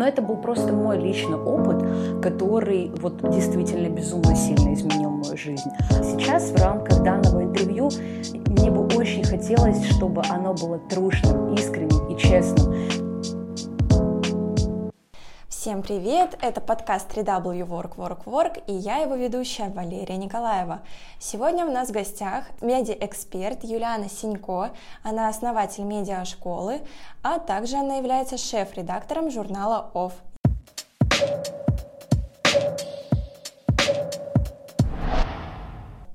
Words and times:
Но 0.00 0.08
это 0.08 0.22
был 0.22 0.38
просто 0.38 0.72
мой 0.72 0.98
личный 0.98 1.36
опыт, 1.36 1.84
который 2.22 2.90
вот 3.02 3.20
действительно 3.30 3.94
безумно 3.94 4.34
сильно 4.34 4.72
изменил 4.72 5.10
мою 5.10 5.36
жизнь. 5.36 5.68
Сейчас 5.90 6.52
в 6.52 6.56
рамках 6.56 7.02
данного 7.02 7.42
интервью 7.42 7.90
мне 8.46 8.70
бы 8.70 8.86
очень 8.96 9.22
хотелось, 9.22 9.84
чтобы 9.90 10.22
оно 10.30 10.54
было 10.54 10.78
трушным, 10.78 11.52
искренним 11.52 12.06
и 12.08 12.18
честным. 12.18 13.09
Всем 15.60 15.82
привет! 15.82 16.38
Это 16.40 16.62
подкаст 16.62 17.14
3W 17.14 17.68
Work 17.68 17.96
Work 17.96 18.24
Work 18.24 18.62
и 18.66 18.72
я 18.72 18.96
его 18.96 19.14
ведущая 19.14 19.68
Валерия 19.68 20.16
Николаева. 20.16 20.80
Сегодня 21.18 21.66
у 21.66 21.70
нас 21.70 21.90
в 21.90 21.92
гостях 21.92 22.46
медиа-эксперт 22.62 23.62
Юлиана 23.62 24.08
Синько, 24.08 24.70
она 25.02 25.28
основатель 25.28 25.84
медиашколы, 25.84 26.80
а 27.22 27.38
также 27.38 27.76
она 27.76 27.96
является 27.96 28.38
шеф-редактором 28.38 29.30
журнала 29.30 29.90
OFF. 29.92 30.14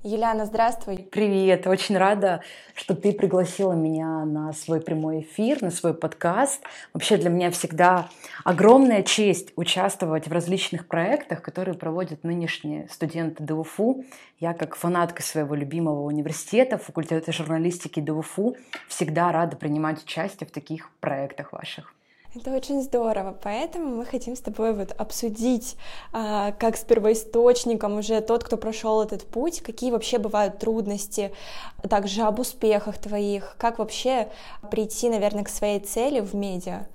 Юлиана, 0.08 0.45
здравствуй. 0.45 0.98
Привет, 0.98 1.66
очень 1.66 1.98
рада, 1.98 2.41
что 2.76 2.95
ты 2.95 3.12
пригласила 3.12 3.73
меня 3.73 4.23
на 4.23 4.54
свой 4.54 4.80
прямой 4.80 5.22
эфир, 5.22 5.64
на 5.64 5.72
свой 5.72 5.95
подкаст. 5.95 6.62
Вообще 6.94 7.18
для 7.18 7.31
меня 7.31 7.50
всегда 7.50 8.08
огромная 8.44 9.02
честь 9.02 9.52
участвовать 9.55 10.28
в 10.28 10.31
различных 10.31 10.86
проектах, 10.86 11.41
которые 11.41 11.73
проводят 11.73 12.23
нынешние 12.23 12.88
студенты 12.90 13.41
ДУФУ. 13.41 14.05
Я 14.40 14.54
как 14.54 14.76
фанатка 14.76 15.23
своего 15.23 15.55
любимого 15.55 16.04
университета, 16.04 16.78
факультета 16.78 17.31
журналистики 17.31 18.00
ДУФУ, 18.00 18.58
всегда 18.88 19.31
рада 19.31 19.58
принимать 19.58 20.03
участие 20.03 20.48
в 20.48 20.52
таких 20.52 20.92
проектах 21.00 21.52
ваших. 21.52 21.95
Это 22.36 22.52
очень 22.52 22.81
здорово, 22.81 23.33
поэтому 23.41 23.95
мы 23.95 24.05
хотим 24.05 24.36
с 24.36 24.41
тобой 24.41 24.73
вот 24.73 24.91
обсудить, 24.91 25.78
а, 26.11 26.52
как 26.52 26.75
с 26.75 26.83
первоисточником 26.83 27.97
уже 27.97 28.19
тот, 28.19 28.44
кто 28.44 28.58
прошел 28.58 29.02
этот 29.02 29.25
путь, 29.25 29.61
какие 29.61 29.89
вообще 29.89 30.17
бывают 30.17 30.59
трудности, 30.59 31.31
также 31.89 32.23
об 32.23 32.39
успехах 32.39 32.97
твоих, 32.97 33.56
как 33.58 33.80
вообще 33.80 34.28
прийти, 34.69 35.09
наверное, 35.09 35.45
к 35.45 35.50
своей 35.50 35.80
цели 35.80 36.19
в 36.19 36.36
медиа. 36.36 36.88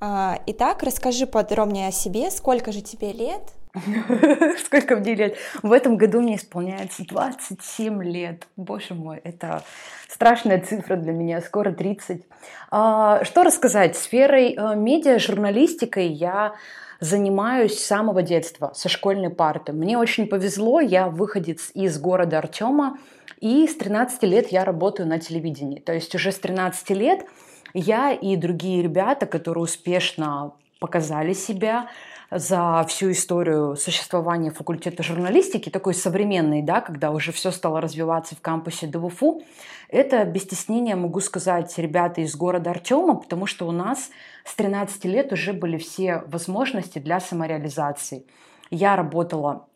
А, 0.00 0.40
итак, 0.46 0.82
расскажи 0.82 1.26
подробнее 1.26 1.88
о 1.88 1.92
себе, 1.92 2.30
сколько 2.30 2.72
же 2.72 2.80
тебе 2.80 3.12
лет, 3.12 3.42
Сколько 4.64 4.96
мне 4.96 5.14
лет? 5.14 5.36
В 5.62 5.72
этом 5.72 5.96
году 5.96 6.20
мне 6.20 6.36
исполняется 6.36 7.04
27 7.04 8.02
лет. 8.02 8.46
Боже 8.56 8.94
мой, 8.94 9.20
это 9.24 9.62
страшная 10.08 10.60
цифра 10.60 10.96
для 10.96 11.12
меня. 11.12 11.40
Скоро 11.40 11.72
30. 11.72 12.22
А, 12.70 13.24
что 13.24 13.42
рассказать? 13.44 13.96
Сферой 13.96 14.54
э, 14.54 14.74
медиа, 14.74 15.18
журналистикой 15.18 16.08
я 16.08 16.54
занимаюсь 17.00 17.78
с 17.78 17.86
самого 17.86 18.22
детства, 18.22 18.72
со 18.74 18.88
школьной 18.88 19.30
парты. 19.30 19.72
Мне 19.72 19.98
очень 19.98 20.26
повезло, 20.26 20.80
я 20.80 21.08
выходец 21.08 21.70
из 21.74 21.98
города 21.98 22.38
Артема, 22.38 22.98
и 23.40 23.68
с 23.68 23.76
13 23.76 24.22
лет 24.24 24.48
я 24.48 24.64
работаю 24.64 25.08
на 25.08 25.20
телевидении. 25.20 25.78
То 25.78 25.92
есть 25.92 26.14
уже 26.14 26.32
с 26.32 26.38
13 26.38 26.90
лет 26.90 27.24
я 27.72 28.12
и 28.12 28.34
другие 28.36 28.82
ребята, 28.82 29.26
которые 29.26 29.62
успешно 29.62 30.54
показали 30.80 31.32
себя, 31.32 31.88
за 32.30 32.84
всю 32.88 33.10
историю 33.12 33.76
существования 33.76 34.50
факультета 34.50 35.02
журналистики, 35.02 35.70
такой 35.70 35.94
современный, 35.94 36.62
да, 36.62 36.80
когда 36.80 37.10
уже 37.10 37.32
все 37.32 37.50
стало 37.50 37.80
развиваться 37.80 38.36
в 38.36 38.40
кампусе 38.40 38.86
ДВФУ, 38.86 39.42
это 39.88 40.24
без 40.24 40.42
стеснения 40.42 40.94
могу 40.94 41.20
сказать 41.20 41.76
ребята 41.78 42.20
из 42.20 42.36
города 42.36 42.70
Артема, 42.70 43.14
потому 43.14 43.46
что 43.46 43.66
у 43.66 43.72
нас 43.72 44.10
с 44.44 44.54
13 44.54 45.04
лет 45.06 45.32
уже 45.32 45.54
были 45.54 45.78
все 45.78 46.22
возможности 46.26 46.98
для 46.98 47.20
самореализации. 47.20 48.26
Я 48.70 48.96
работала 48.96 49.66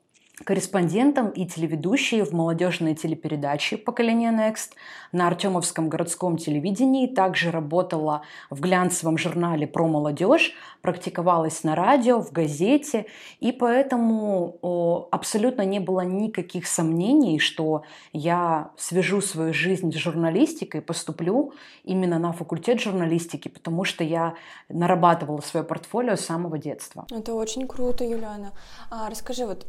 корреспондентом 0.44 1.28
и 1.28 1.47
телеведущей 1.47 2.22
в 2.22 2.32
молодежной 2.32 2.94
телепередаче 2.94 3.76
«Поколение 3.76 4.32
Next» 4.32 4.70
на 5.12 5.28
Артемовском 5.28 5.88
городском 5.88 6.38
телевидении. 6.38 7.06
Также 7.06 7.50
работала 7.50 8.22
в 8.50 8.60
глянцевом 8.60 9.19
журнале 9.19 9.66
про 9.66 9.87
молодежь, 9.87 10.54
практиковалась 10.81 11.62
на 11.65 11.75
радио, 11.75 12.20
в 12.20 12.32
газете. 12.32 13.06
И 13.41 13.53
поэтому 13.53 14.59
о, 14.62 15.09
абсолютно 15.10 15.62
не 15.62 15.81
было 15.81 16.00
никаких 16.00 16.66
сомнений, 16.66 17.38
что 17.38 17.82
я 18.12 18.70
свяжу 18.76 19.20
свою 19.20 19.53
жизнь 19.53 19.93
с 19.93 19.97
журналистикой, 19.97 20.81
поступлю 20.81 21.53
именно 21.84 22.19
на 22.19 22.32
факультет 22.32 22.81
журналистики, 22.81 23.49
потому 23.49 23.84
что 23.84 24.03
я 24.03 24.34
нарабатывала 24.70 25.43
свое 25.43 25.64
портфолио 25.64 26.16
с 26.16 26.25
самого 26.25 26.59
детства. 26.59 27.06
Это 27.10 27.34
очень 27.34 27.69
круто, 27.69 28.03
Юлиана. 28.03 28.53
А, 28.91 29.10
расскажи, 29.10 29.47
вот 29.47 29.66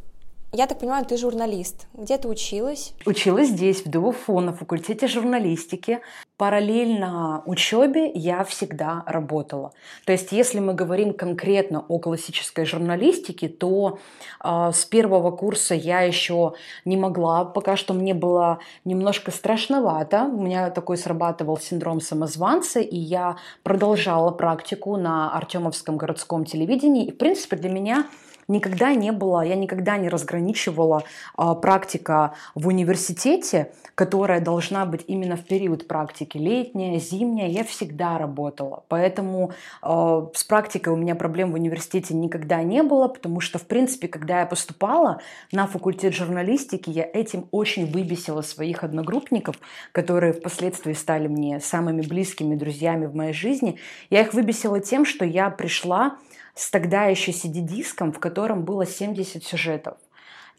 я 0.54 0.68
так 0.68 0.80
понимаю, 0.80 1.04
ты 1.04 1.18
журналист. 1.18 1.88
Где 1.94 2.18
ты 2.20 2.28
училась? 2.28 2.94
Училась 3.06 3.50
здесь, 3.50 3.84
в 3.84 3.90
ДУФУ, 3.90 4.40
на 4.40 4.54
факультете 4.54 5.08
журналистики. 5.08 6.00
Параллельно 6.38 7.42
учебе 7.48 8.12
я 8.14 8.44
всегда 8.44 9.04
работала. 9.08 9.74
То 10.06 10.12
есть, 10.12 10.32
если 10.32 10.60
мы 10.60 10.76
говорим 10.76 11.14
конкретно 11.14 11.84
о 11.88 11.98
классической 11.98 12.66
журналистике, 12.66 13.48
то 13.48 13.98
э, 14.44 14.72
с 14.72 14.86
первого 14.86 15.32
курса 15.32 15.74
я 15.74 16.02
еще 16.02 16.54
не 16.86 16.98
могла, 16.98 17.46
пока 17.46 17.76
что 17.76 17.96
мне 17.96 18.14
было 18.14 18.60
немножко 18.86 19.32
страшновато. 19.32 20.26
У 20.26 20.40
меня 20.40 20.70
такой 20.70 20.98
срабатывал 20.98 21.58
синдром 21.58 22.00
самозванца, 22.00 22.80
и 22.80 22.98
я 22.98 23.38
продолжала 23.64 24.30
практику 24.30 24.98
на 24.98 25.36
Артемовском 25.36 25.98
городском 25.98 26.46
телевидении. 26.46 27.06
И, 27.06 27.12
в 27.12 27.18
принципе, 27.18 27.56
для 27.56 27.70
меня 27.70 28.06
никогда 28.48 28.94
не 28.94 29.12
было, 29.12 29.42
я 29.42 29.56
никогда 29.56 29.98
не 29.98 30.10
разграничивала 30.10 31.04
а, 31.36 31.56
практика 31.56 32.34
в 32.56 32.68
университете, 32.68 33.72
которая 33.96 34.42
должна 34.42 34.86
быть 34.86 35.04
именно 35.08 35.36
в 35.36 35.46
период 35.46 35.88
практики, 35.88 36.38
летняя, 36.38 37.00
зимняя, 37.00 37.48
я 37.48 37.64
всегда 37.64 38.18
работала. 38.18 38.84
Поэтому 38.88 39.52
а, 39.82 40.30
с 40.34 40.44
практикой 40.44 40.94
у 40.94 40.96
меня 40.96 41.16
проблем 41.16 41.52
в 41.52 41.56
университете 41.56 42.14
никогда 42.14 42.64
не 42.64 42.84
было, 42.84 43.08
потому 43.08 43.40
что, 43.40 43.60
в 43.60 43.68
принципе, 43.68 44.08
когда 44.08 44.42
я 44.42 44.46
поступала 44.46 45.22
на 45.52 45.68
факультет 45.68 46.14
журналистики, 46.14 46.90
я 46.90 47.08
этим 47.12 47.48
очень 47.52 47.86
выбесила 47.86 48.42
своих 48.42 48.84
одногруппников, 48.84 49.58
которые 49.92 50.34
впоследствии 50.34 50.94
стали 50.94 51.28
мне 51.28 51.60
самыми 51.60 52.02
близкими 52.02 52.56
друзьями 52.56 53.06
в 53.06 53.16
моей 53.16 53.34
жизни. 53.34 53.78
Я 54.10 54.22
их 54.22 54.34
выбесила 54.34 54.80
тем, 54.80 55.06
что 55.06 55.26
я 55.26 55.50
пришла 55.50 56.18
с 56.56 56.70
тогда 56.70 57.06
еще 57.06 57.32
CD-диском, 57.32 58.12
в 58.12 58.20
котором 58.20 58.64
было 58.64 58.86
70 58.86 59.44
сюжетов, 59.44 59.98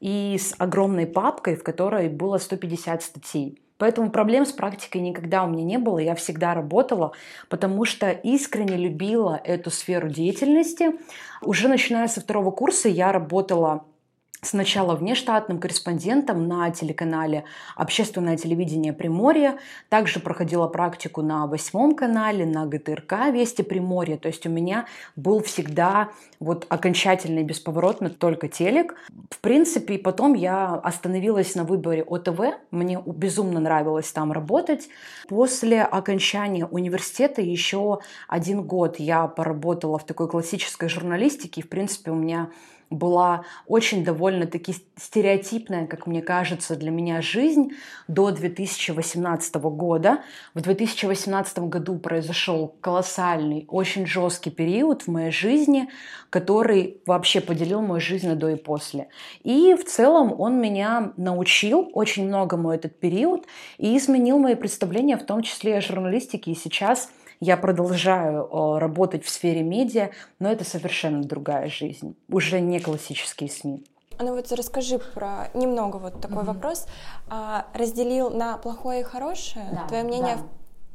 и 0.00 0.36
с 0.38 0.54
огромной 0.58 1.06
папкой, 1.06 1.56
в 1.56 1.62
которой 1.62 2.08
было 2.08 2.38
150 2.38 3.02
статей. 3.02 3.60
Поэтому 3.76 4.10
проблем 4.10 4.46
с 4.46 4.52
практикой 4.52 5.00
никогда 5.00 5.44
у 5.44 5.48
меня 5.48 5.64
не 5.64 5.78
было, 5.78 5.98
я 5.98 6.14
всегда 6.14 6.54
работала, 6.54 7.12
потому 7.48 7.84
что 7.84 8.10
искренне 8.10 8.76
любила 8.76 9.40
эту 9.42 9.70
сферу 9.70 10.08
деятельности. 10.08 10.92
Уже 11.42 11.68
начиная 11.68 12.06
со 12.06 12.20
второго 12.20 12.52
курса 12.52 12.88
я 12.88 13.12
работала 13.12 13.84
сначала 14.44 14.94
внештатным 14.94 15.58
корреспондентом 15.58 16.46
на 16.46 16.70
телеканале 16.70 17.44
«Общественное 17.76 18.36
телевидение 18.36 18.92
Приморья». 18.92 19.58
Также 19.88 20.20
проходила 20.20 20.68
практику 20.68 21.22
на 21.22 21.46
восьмом 21.46 21.94
канале, 21.94 22.46
на 22.46 22.66
ГТРК 22.66 23.30
«Вести 23.32 23.62
Приморья». 23.62 24.16
То 24.16 24.28
есть 24.28 24.46
у 24.46 24.50
меня 24.50 24.86
был 25.16 25.42
всегда 25.42 26.10
вот 26.40 26.66
окончательный 26.68 27.42
бесповоротно 27.42 28.10
только 28.10 28.48
телек. 28.48 28.94
В 29.30 29.38
принципе, 29.40 29.98
потом 29.98 30.34
я 30.34 30.74
остановилась 30.74 31.54
на 31.54 31.64
выборе 31.64 32.02
ОТВ. 32.02 32.40
Мне 32.70 33.02
безумно 33.04 33.60
нравилось 33.60 34.12
там 34.12 34.32
работать. 34.32 34.88
После 35.28 35.82
окончания 35.82 36.66
университета 36.66 37.40
еще 37.40 38.00
один 38.28 38.62
год 38.62 38.98
я 38.98 39.26
поработала 39.26 39.98
в 39.98 40.04
такой 40.04 40.28
классической 40.28 40.88
журналистике. 40.88 41.60
И, 41.60 41.64
в 41.64 41.68
принципе, 41.68 42.10
у 42.10 42.14
меня 42.14 42.50
была 42.90 43.44
очень 43.66 44.04
довольно-таки 44.04 44.74
стереотипная, 44.96 45.86
как 45.86 46.06
мне 46.06 46.22
кажется, 46.22 46.76
для 46.76 46.90
меня 46.90 47.20
жизнь 47.22 47.72
до 48.08 48.30
2018 48.30 49.54
года. 49.54 50.22
В 50.54 50.60
2018 50.60 51.58
году 51.60 51.98
произошел 51.98 52.74
колоссальный, 52.80 53.66
очень 53.68 54.06
жесткий 54.06 54.50
период 54.50 55.02
в 55.02 55.08
моей 55.08 55.30
жизни, 55.30 55.88
который 56.30 57.00
вообще 57.06 57.40
поделил 57.40 57.80
мою 57.80 58.00
жизнь 58.00 58.28
на 58.28 58.36
до 58.36 58.48
и 58.48 58.56
после. 58.56 59.08
И 59.42 59.74
в 59.74 59.84
целом 59.84 60.34
он 60.38 60.60
меня 60.60 61.12
научил 61.16 61.90
очень 61.92 62.26
многому 62.26 62.70
этот 62.70 62.98
период 62.98 63.46
и 63.78 63.96
изменил 63.96 64.38
мои 64.38 64.54
представления, 64.54 65.16
в 65.16 65.24
том 65.24 65.42
числе 65.42 65.78
о 65.78 65.80
журналистике. 65.80 66.52
И 66.52 66.54
сейчас– 66.54 67.10
я 67.44 67.56
продолжаю 67.58 68.48
э, 68.50 68.78
работать 68.78 69.24
в 69.24 69.28
сфере 69.28 69.62
медиа, 69.62 70.10
но 70.38 70.50
это 70.50 70.64
совершенно 70.64 71.22
другая 71.22 71.68
жизнь, 71.68 72.16
уже 72.28 72.60
не 72.60 72.80
классические 72.80 73.50
СМИ. 73.50 73.84
Ну 74.18 74.34
вот 74.34 74.50
расскажи 74.52 74.98
про 74.98 75.48
немного 75.54 75.96
вот 75.98 76.20
такой 76.20 76.38
mm-hmm. 76.38 76.46
вопрос. 76.46 76.86
А, 77.28 77.66
разделил 77.74 78.30
на 78.30 78.56
плохое 78.58 79.00
и 79.00 79.04
хорошее. 79.04 79.66
Да, 79.72 79.88
Твое 79.88 80.04
мнение 80.04 80.36
да. 80.36 80.42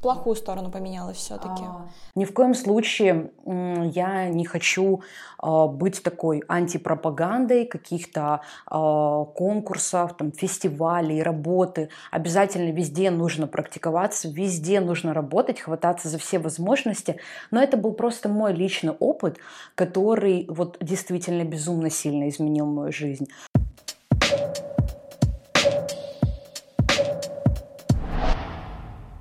Плохую 0.01 0.35
сторону 0.35 0.71
поменялось 0.71 1.17
все-таки? 1.17 1.63
А, 1.63 1.87
ни 2.15 2.25
в 2.25 2.33
коем 2.33 2.53
случае 2.53 3.31
я 3.45 4.29
не 4.29 4.45
хочу 4.45 5.01
а, 5.37 5.67
быть 5.67 6.01
такой 6.03 6.43
антипропагандой 6.47 7.65
каких-то 7.65 8.41
а, 8.65 9.25
конкурсов, 9.25 10.15
там, 10.17 10.31
фестивалей, 10.31 11.21
работы. 11.21 11.89
Обязательно 12.11 12.71
везде 12.71 13.11
нужно 13.11 13.47
практиковаться, 13.47 14.29
везде 14.29 14.79
нужно 14.79 15.13
работать, 15.13 15.59
хвататься 15.59 16.09
за 16.09 16.17
все 16.17 16.39
возможности. 16.39 17.17
Но 17.51 17.61
это 17.61 17.77
был 17.77 17.93
просто 17.93 18.29
мой 18.29 18.53
личный 18.53 18.93
опыт, 18.93 19.37
который 19.75 20.45
вот 20.49 20.77
действительно 20.79 21.43
безумно 21.43 21.89
сильно 21.89 22.29
изменил 22.29 22.65
мою 22.65 22.91
жизнь. 22.91 23.27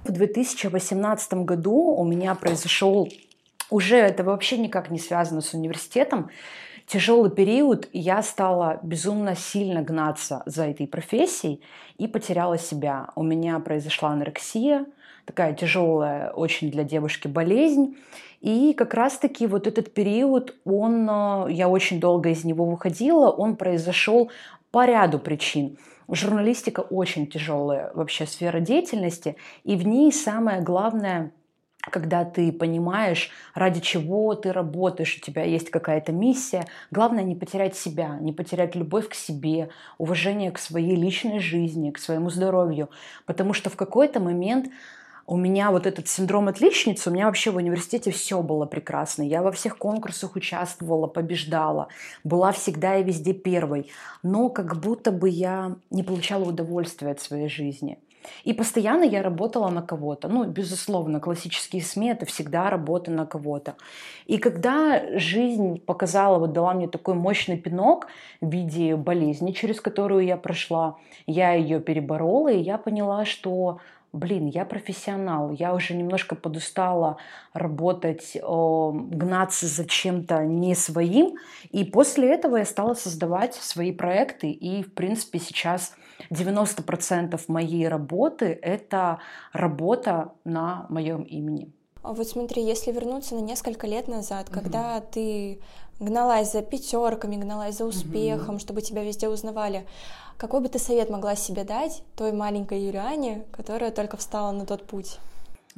В 0.08 0.12
2018 0.12 1.34
году 1.44 1.74
у 1.74 2.02
меня 2.02 2.34
произошел 2.34 3.10
уже 3.68 3.96
это 3.96 4.24
вообще 4.24 4.56
никак 4.56 4.90
не 4.90 4.98
связано 4.98 5.42
с 5.42 5.52
университетом. 5.52 6.30
Тяжелый 6.86 7.30
период, 7.30 7.86
и 7.92 7.98
я 7.98 8.22
стала 8.22 8.80
безумно 8.82 9.36
сильно 9.36 9.82
гнаться 9.82 10.42
за 10.46 10.64
этой 10.64 10.86
профессией 10.86 11.60
и 11.98 12.08
потеряла 12.08 12.56
себя. 12.56 13.10
У 13.16 13.22
меня 13.22 13.58
произошла 13.58 14.08
анорексия, 14.08 14.86
такая 15.26 15.52
тяжелая 15.52 16.30
очень 16.30 16.70
для 16.70 16.84
девушки 16.84 17.28
болезнь. 17.28 17.98
И 18.40 18.72
как 18.72 18.94
раз-таки 18.94 19.46
вот 19.46 19.66
этот 19.66 19.92
период, 19.92 20.54
он, 20.64 21.06
э, 21.10 21.52
я 21.52 21.68
очень 21.68 22.00
долго 22.00 22.30
из 22.30 22.44
него 22.44 22.64
выходила, 22.64 23.28
он 23.30 23.56
произошел 23.56 24.30
по 24.70 24.86
ряду 24.86 25.18
причин. 25.18 25.78
Журналистика 26.10 26.80
очень 26.80 27.26
тяжелая 27.26 27.90
вообще 27.94 28.26
сфера 28.26 28.60
деятельности, 28.60 29.36
и 29.64 29.76
в 29.76 29.86
ней 29.86 30.12
самое 30.12 30.62
главное 30.62 31.32
когда 31.90 32.24
ты 32.24 32.52
понимаешь, 32.52 33.30
ради 33.54 33.80
чего 33.80 34.34
ты 34.34 34.52
работаешь, 34.52 35.16
у 35.16 35.20
тебя 35.24 35.44
есть 35.44 35.70
какая-то 35.70 36.12
миссия. 36.12 36.66
Главное 36.90 37.22
не 37.22 37.34
потерять 37.34 37.76
себя, 37.76 38.18
не 38.20 38.32
потерять 38.32 38.74
любовь 38.74 39.08
к 39.08 39.14
себе, 39.14 39.70
уважение 39.96 40.50
к 40.50 40.58
своей 40.58 40.96
личной 40.96 41.38
жизни, 41.38 41.90
к 41.90 41.98
своему 41.98 42.30
здоровью. 42.30 42.90
Потому 43.26 43.54
что 43.54 43.70
в 43.70 43.76
какой-то 43.76 44.20
момент 44.20 44.68
у 45.28 45.36
меня 45.36 45.70
вот 45.70 45.86
этот 45.86 46.08
синдром 46.08 46.48
отличницы, 46.48 47.10
у 47.10 47.12
меня 47.12 47.26
вообще 47.26 47.50
в 47.50 47.56
университете 47.56 48.10
все 48.10 48.42
было 48.42 48.64
прекрасно. 48.64 49.22
Я 49.22 49.42
во 49.42 49.52
всех 49.52 49.76
конкурсах 49.76 50.36
участвовала, 50.36 51.06
побеждала, 51.06 51.88
была 52.24 52.50
всегда 52.52 52.96
и 52.96 53.04
везде 53.04 53.34
первой. 53.34 53.90
Но 54.22 54.48
как 54.48 54.80
будто 54.80 55.12
бы 55.12 55.28
я 55.28 55.76
не 55.90 56.02
получала 56.02 56.44
удовольствия 56.44 57.10
от 57.10 57.20
своей 57.20 57.50
жизни. 57.50 57.98
И 58.44 58.52
постоянно 58.52 59.04
я 59.04 59.22
работала 59.22 59.68
на 59.68 59.82
кого-то. 59.82 60.28
Ну, 60.28 60.44
безусловно, 60.44 61.20
классические 61.20 61.82
СМИ– 61.82 62.10
это 62.10 62.26
всегда 62.26 62.70
работа 62.70 63.10
на 63.10 63.26
кого-то. 63.26 63.74
И 64.26 64.38
когда 64.38 65.18
жизнь 65.18 65.78
показала, 65.80 66.38
вот 66.38 66.52
дала 66.52 66.74
мне 66.74 66.88
такой 66.88 67.14
мощный 67.14 67.56
пинок 67.56 68.06
в 68.40 68.50
виде 68.50 68.96
болезни, 68.96 69.52
через 69.52 69.80
которую 69.80 70.24
я 70.24 70.36
прошла, 70.36 70.96
я 71.26 71.52
ее 71.52 71.80
переборола, 71.80 72.50
и 72.50 72.60
я 72.60 72.78
поняла, 72.78 73.24
что 73.24 73.78
блин, 74.12 74.46
я 74.46 74.64
профессионал, 74.64 75.50
я 75.50 75.74
уже 75.74 75.94
немножко 75.94 76.34
подустала 76.34 77.18
работать, 77.52 78.36
гнаться 78.36 79.66
за 79.66 79.84
чем-то 79.84 80.44
не 80.44 80.74
своим. 80.74 81.36
И 81.70 81.84
после 81.84 82.32
этого 82.32 82.56
я 82.56 82.64
стала 82.64 82.94
создавать 82.94 83.54
свои 83.54 83.92
проекты. 83.92 84.50
И, 84.50 84.82
в 84.82 84.94
принципе, 84.94 85.38
сейчас 85.38 85.94
90% 86.30 87.40
моей 87.48 87.88
работы– 87.88 88.58
это 88.62 89.20
работа 89.52 90.32
на 90.44 90.86
моем 90.88 91.22
имени. 91.22 91.72
А 92.02 92.12
вот 92.12 92.28
смотри, 92.28 92.64
если 92.64 92.92
вернуться 92.92 93.34
на 93.34 93.40
несколько 93.40 93.86
лет 93.86 94.08
назад, 94.08 94.48
угу. 94.48 94.60
когда 94.60 95.00
ты 95.00 95.60
гналась 96.00 96.52
за 96.52 96.62
пятерками, 96.62 97.36
гналась 97.36 97.78
за 97.78 97.84
успехом, 97.84 98.56
угу. 98.56 98.60
чтобы 98.60 98.82
тебя 98.82 99.02
везде 99.02 99.28
узнавали, 99.28 99.86
какой 100.36 100.60
бы 100.60 100.68
ты 100.68 100.78
совет 100.78 101.10
могла 101.10 101.34
себе 101.34 101.64
дать 101.64 102.02
той 102.16 102.32
маленькой 102.32 102.80
Юлиане, 102.80 103.44
которая 103.50 103.90
только 103.90 104.16
встала 104.16 104.52
на 104.52 104.66
тот 104.66 104.86
путь? 104.86 105.18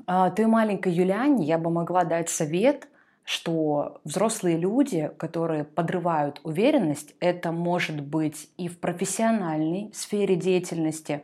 А, 0.07 0.31
той 0.31 0.47
маленькой 0.47 0.93
Юлиане 0.93 1.47
я 1.47 1.59
бы 1.59 1.71
могла 1.71 2.05
дать 2.05 2.29
совет, 2.29 2.89
что 3.31 4.01
взрослые 4.03 4.57
люди, 4.57 5.09
которые 5.17 5.63
подрывают 5.63 6.41
уверенность, 6.43 7.15
это 7.21 7.53
может 7.53 8.01
быть 8.01 8.51
и 8.57 8.67
в 8.67 8.81
профессиональной 8.81 9.93
сфере 9.95 10.35
деятельности, 10.35 11.23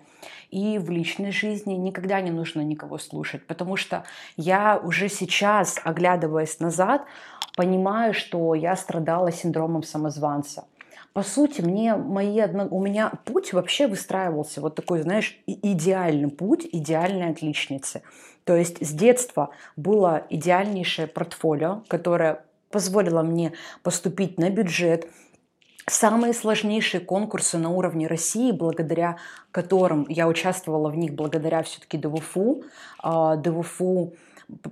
и 0.52 0.78
в 0.78 0.88
личной 0.88 1.32
жизни 1.32 1.74
никогда 1.74 2.20
не 2.20 2.30
нужно 2.30 2.60
никого 2.60 2.98
слушать, 2.98 3.44
потому 3.48 3.74
что 3.74 4.04
я 4.36 4.78
уже 4.78 5.08
сейчас, 5.08 5.80
оглядываясь 5.82 6.60
назад, 6.60 7.04
понимаю, 7.56 8.14
что 8.14 8.54
я 8.54 8.76
страдала 8.76 9.32
синдромом 9.32 9.82
самозванца– 9.82 10.64
по 11.16 11.22
сути, 11.22 11.62
мне 11.62 11.96
мои 11.96 12.38
одно... 12.40 12.68
у 12.70 12.78
меня 12.78 13.10
путь 13.24 13.54
вообще 13.54 13.86
выстраивался 13.86 14.60
вот 14.60 14.74
такой, 14.74 15.00
знаешь, 15.00 15.40
идеальный 15.46 16.28
путь 16.28 16.68
идеальной 16.70 17.30
отличницы. 17.30 18.02
То 18.46 18.54
есть 18.54 18.78
с 18.80 18.92
детства 18.92 19.50
было 19.74 20.24
идеальнейшее 20.30 21.08
портфолио, 21.08 21.82
которое 21.88 22.44
позволило 22.70 23.22
мне 23.22 23.52
поступить 23.82 24.38
на 24.38 24.50
бюджет, 24.50 25.08
самые 25.88 26.32
сложнейшие 26.32 27.00
конкурсы 27.00 27.58
на 27.58 27.70
уровне 27.70 28.06
России, 28.06 28.52
благодаря 28.52 29.16
которым 29.50 30.06
я 30.08 30.28
участвовала 30.28 30.90
в 30.90 30.96
них, 30.96 31.14
благодаря 31.14 31.64
все-таки 31.64 31.98
ДВФУ. 31.98 32.62
А, 33.00 33.34
ДВФУ 33.34 34.14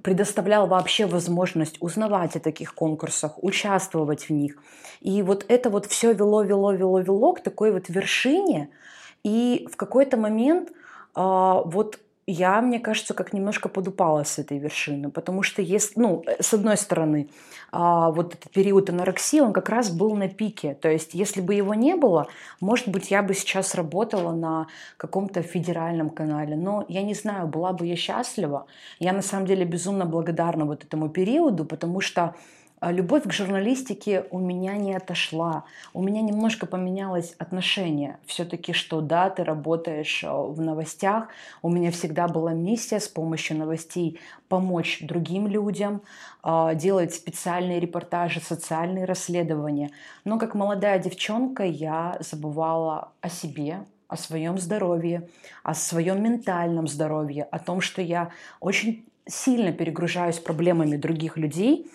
предоставлял 0.02 0.68
вообще 0.68 1.06
возможность 1.06 1.76
узнавать 1.80 2.36
о 2.36 2.40
таких 2.40 2.76
конкурсах, 2.76 3.42
участвовать 3.42 4.28
в 4.28 4.30
них. 4.30 4.56
И 5.00 5.20
вот 5.22 5.44
это 5.48 5.68
вот 5.68 5.86
все 5.86 6.12
вело, 6.12 6.44
вело, 6.44 6.72
вело, 6.72 7.00
вело 7.00 7.32
к 7.32 7.42
такой 7.42 7.72
вот 7.72 7.88
вершине. 7.88 8.70
И 9.24 9.66
в 9.72 9.76
какой-то 9.76 10.16
момент 10.16 10.70
а, 11.16 11.62
вот 11.62 11.98
я, 12.26 12.60
мне 12.60 12.80
кажется, 12.80 13.14
как 13.14 13.32
немножко 13.32 13.68
подупала 13.68 14.24
с 14.24 14.38
этой 14.38 14.58
вершины, 14.58 15.10
потому 15.10 15.42
что 15.42 15.62
есть, 15.62 15.96
ну, 15.96 16.24
с 16.40 16.54
одной 16.54 16.76
стороны, 16.76 17.28
а, 17.70 18.10
вот 18.10 18.34
этот 18.34 18.50
период 18.50 18.88
анорексии, 18.88 19.40
он 19.40 19.52
как 19.52 19.68
раз 19.68 19.90
был 19.90 20.14
на 20.14 20.28
пике, 20.28 20.74
то 20.74 20.88
есть 20.88 21.14
если 21.14 21.40
бы 21.40 21.54
его 21.54 21.74
не 21.74 21.96
было, 21.96 22.26
может 22.60 22.88
быть, 22.88 23.10
я 23.10 23.22
бы 23.22 23.34
сейчас 23.34 23.74
работала 23.74 24.32
на 24.32 24.68
каком-то 24.96 25.42
федеральном 25.42 26.10
канале, 26.10 26.56
но 26.56 26.84
я 26.88 27.02
не 27.02 27.14
знаю, 27.14 27.46
была 27.46 27.72
бы 27.72 27.86
я 27.86 27.96
счастлива, 27.96 28.66
я 28.98 29.12
на 29.12 29.22
самом 29.22 29.46
деле 29.46 29.64
безумно 29.64 30.06
благодарна 30.06 30.64
вот 30.64 30.84
этому 30.84 31.08
периоду, 31.08 31.64
потому 31.64 32.00
что 32.00 32.34
любовь 32.92 33.24
к 33.24 33.32
журналистике 33.32 34.26
у 34.30 34.38
меня 34.38 34.76
не 34.76 34.94
отошла. 34.94 35.64
У 35.92 36.02
меня 36.02 36.22
немножко 36.22 36.66
поменялось 36.66 37.34
отношение. 37.38 38.18
Все-таки, 38.26 38.72
что 38.72 39.00
да, 39.00 39.30
ты 39.30 39.44
работаешь 39.44 40.24
э, 40.24 40.28
в 40.28 40.60
новостях. 40.60 41.28
У 41.62 41.70
меня 41.70 41.90
всегда 41.90 42.28
была 42.28 42.52
миссия 42.52 43.00
с 43.00 43.08
помощью 43.08 43.56
новостей 43.58 44.18
помочь 44.48 44.98
другим 45.02 45.46
людям, 45.46 46.02
э, 46.42 46.72
делать 46.74 47.14
специальные 47.14 47.80
репортажи, 47.80 48.40
социальные 48.40 49.04
расследования. 49.04 49.90
Но 50.24 50.38
как 50.38 50.54
молодая 50.54 50.98
девчонка 50.98 51.64
я 51.64 52.16
забывала 52.20 53.12
о 53.20 53.28
себе, 53.28 53.84
о 54.08 54.16
своем 54.16 54.58
здоровье, 54.58 55.28
о 55.62 55.74
своем 55.74 56.22
ментальном 56.22 56.88
здоровье, 56.88 57.44
о 57.50 57.58
том, 57.58 57.80
что 57.80 58.02
я 58.02 58.30
очень 58.60 59.04
сильно 59.26 59.72
перегружаюсь 59.72 60.38
проблемами 60.38 60.96
других 60.96 61.36
людей, 61.36 61.90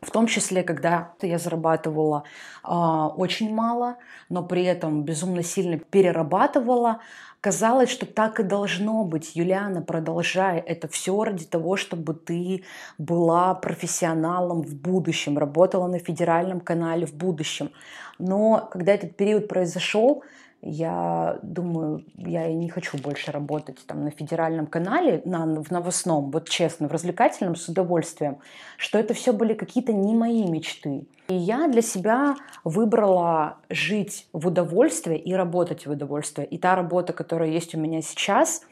в 0.00 0.10
том 0.10 0.26
числе, 0.26 0.62
когда 0.62 1.12
я 1.22 1.38
зарабатывала 1.38 2.24
э, 2.64 2.68
очень 2.68 3.52
мало, 3.52 3.96
но 4.28 4.42
при 4.42 4.64
этом 4.64 5.02
безумно 5.02 5.42
сильно 5.42 5.78
перерабатывала, 5.78 7.00
казалось, 7.40 7.90
что 7.90 8.06
так 8.06 8.40
и 8.40 8.42
должно 8.42 9.04
быть. 9.04 9.36
Юлиана, 9.36 9.82
продолжай. 9.82 10.58
Это 10.58 10.88
все 10.88 11.22
ради 11.24 11.44
того, 11.44 11.76
чтобы 11.76 12.14
ты 12.14 12.64
была 12.96 13.54
профессионалом 13.54 14.62
в 14.62 14.74
будущем, 14.74 15.38
работала 15.38 15.86
на 15.86 15.98
федеральном 15.98 16.60
канале 16.60 17.06
в 17.06 17.14
будущем. 17.14 17.70
Но 18.18 18.68
когда 18.70 18.94
этот 18.94 19.16
период 19.16 19.48
произошел, 19.48 20.22
я 20.60 21.38
думаю, 21.42 22.04
я 22.16 22.48
и 22.48 22.54
не 22.54 22.68
хочу 22.68 22.98
больше 22.98 23.30
работать 23.30 23.78
там 23.86 24.04
на 24.04 24.10
федеральном 24.10 24.66
канале, 24.66 25.22
на, 25.24 25.62
в 25.62 25.70
новостном, 25.70 26.30
вот 26.30 26.48
честно, 26.48 26.88
в 26.88 26.92
развлекательном 26.92 27.54
с 27.54 27.68
удовольствием, 27.68 28.38
что 28.76 28.98
это 28.98 29.14
все 29.14 29.32
были 29.32 29.54
какие-то 29.54 29.92
не 29.92 30.14
мои 30.14 30.44
мечты. 30.44 31.06
И 31.28 31.34
я 31.34 31.68
для 31.68 31.82
себя 31.82 32.36
выбрала 32.64 33.58
жить 33.68 34.26
в 34.32 34.46
удовольствии 34.46 35.18
и 35.18 35.32
работать 35.34 35.86
в 35.86 35.90
удовольствии. 35.90 36.44
И 36.44 36.58
та 36.58 36.74
работа, 36.74 37.12
которая 37.12 37.50
есть 37.50 37.74
у 37.74 37.78
меня 37.78 38.02
сейчас, 38.02 38.62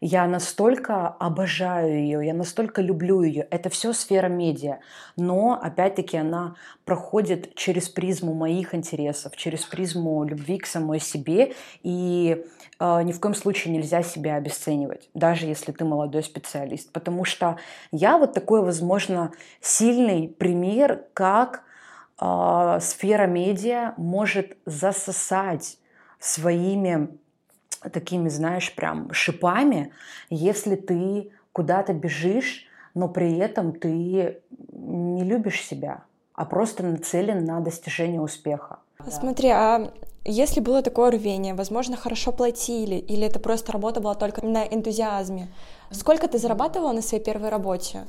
Я 0.00 0.26
настолько 0.26 1.08
обожаю 1.08 1.92
ее, 1.92 2.26
я 2.26 2.32
настолько 2.32 2.80
люблю 2.80 3.22
ее. 3.22 3.46
Это 3.50 3.68
все 3.68 3.92
сфера 3.92 4.28
медиа. 4.28 4.78
Но, 5.16 5.58
опять-таки, 5.60 6.16
она 6.16 6.54
проходит 6.86 7.54
через 7.54 7.90
призму 7.90 8.32
моих 8.32 8.74
интересов, 8.74 9.36
через 9.36 9.64
призму 9.64 10.24
любви 10.24 10.58
к 10.58 10.66
самой 10.66 11.00
себе. 11.00 11.52
И 11.82 12.44
э, 12.78 13.02
ни 13.02 13.12
в 13.12 13.20
коем 13.20 13.34
случае 13.34 13.74
нельзя 13.74 14.02
себя 14.02 14.36
обесценивать, 14.36 15.10
даже 15.12 15.46
если 15.46 15.72
ты 15.72 15.84
молодой 15.84 16.22
специалист. 16.22 16.90
Потому 16.92 17.24
что 17.26 17.58
я 17.92 18.16
вот 18.16 18.32
такой, 18.32 18.62
возможно, 18.62 19.32
сильный 19.60 20.28
пример, 20.28 21.04
как 21.12 21.62
э, 22.18 22.78
сфера 22.80 23.26
медиа 23.26 23.92
может 23.98 24.56
засосать 24.64 25.76
своими 26.18 27.08
такими, 27.92 28.28
знаешь, 28.28 28.74
прям 28.74 29.12
шипами, 29.12 29.92
если 30.28 30.76
ты 30.76 31.30
куда-то 31.52 31.92
бежишь, 31.92 32.66
но 32.94 33.08
при 33.08 33.38
этом 33.38 33.72
ты 33.72 34.40
не 34.72 35.24
любишь 35.24 35.62
себя, 35.62 36.04
а 36.34 36.44
просто 36.44 36.82
нацелен 36.82 37.44
на 37.44 37.60
достижение 37.60 38.20
успеха. 38.20 38.78
Смотри, 39.08 39.48
а 39.48 39.92
если 40.24 40.60
было 40.60 40.82
такое 40.82 41.10
рвение, 41.12 41.54
возможно, 41.54 41.96
хорошо 41.96 42.32
платили, 42.32 42.96
или 42.96 43.26
это 43.26 43.38
просто 43.40 43.72
работа 43.72 44.00
была 44.00 44.14
только 44.14 44.44
на 44.44 44.64
энтузиазме, 44.64 45.48
сколько 45.90 46.28
ты 46.28 46.38
зарабатывала 46.38 46.92
на 46.92 47.02
своей 47.02 47.24
первой 47.24 47.48
работе? 47.48 48.06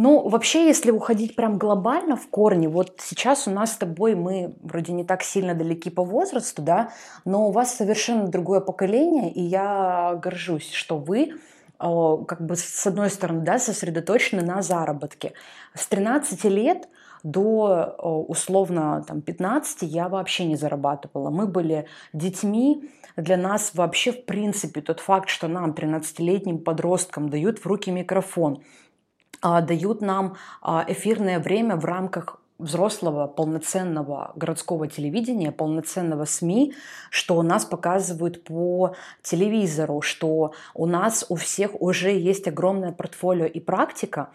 Ну, 0.00 0.28
вообще, 0.28 0.68
если 0.68 0.92
уходить 0.92 1.34
прям 1.34 1.58
глобально 1.58 2.14
в 2.14 2.28
корни, 2.28 2.68
вот 2.68 3.00
сейчас 3.00 3.48
у 3.48 3.50
нас 3.50 3.72
с 3.72 3.76
тобой 3.78 4.14
мы 4.14 4.54
вроде 4.62 4.92
не 4.92 5.02
так 5.02 5.24
сильно 5.24 5.54
далеки 5.54 5.90
по 5.90 6.04
возрасту, 6.04 6.62
да, 6.62 6.92
но 7.24 7.48
у 7.48 7.50
вас 7.50 7.74
совершенно 7.74 8.28
другое 8.28 8.60
поколение, 8.60 9.32
и 9.32 9.42
я 9.42 10.16
горжусь, 10.22 10.70
что 10.70 10.98
вы 10.98 11.32
как 11.78 12.40
бы 12.40 12.54
с 12.54 12.86
одной 12.86 13.10
стороны, 13.10 13.40
да, 13.40 13.58
сосредоточены 13.58 14.42
на 14.42 14.62
заработке. 14.62 15.32
С 15.74 15.88
13 15.88 16.44
лет 16.44 16.88
до 17.24 17.96
условно 18.28 19.04
там, 19.06 19.20
15 19.20 19.82
я 19.82 20.08
вообще 20.08 20.44
не 20.44 20.54
зарабатывала. 20.54 21.30
Мы 21.30 21.48
были 21.48 21.86
детьми, 22.12 22.88
для 23.16 23.36
нас 23.36 23.72
вообще 23.74 24.12
в 24.12 24.24
принципе 24.26 24.80
тот 24.80 25.00
факт, 25.00 25.28
что 25.28 25.48
нам, 25.48 25.72
13-летним 25.72 26.58
подросткам, 26.58 27.30
дают 27.30 27.58
в 27.58 27.66
руки 27.66 27.90
микрофон, 27.90 28.54
а, 28.56 28.87
дают 29.42 30.00
нам 30.00 30.36
а, 30.62 30.84
эфирное 30.88 31.38
время 31.38 31.76
в 31.76 31.84
рамках 31.84 32.40
взрослого 32.58 33.28
полноценного 33.28 34.32
городского 34.34 34.88
телевидения, 34.88 35.52
полноценного 35.52 36.24
СМИ, 36.24 36.74
что 37.10 37.36
у 37.36 37.42
нас 37.42 37.64
показывают 37.64 38.42
по 38.44 38.94
телевизору, 39.22 40.00
что 40.00 40.52
у 40.74 40.86
нас 40.86 41.24
у 41.28 41.36
всех 41.36 41.80
уже 41.80 42.10
есть 42.10 42.48
огромное 42.48 42.92
портфолио 42.92 43.46
и 43.46 43.60
практика, 43.60 44.30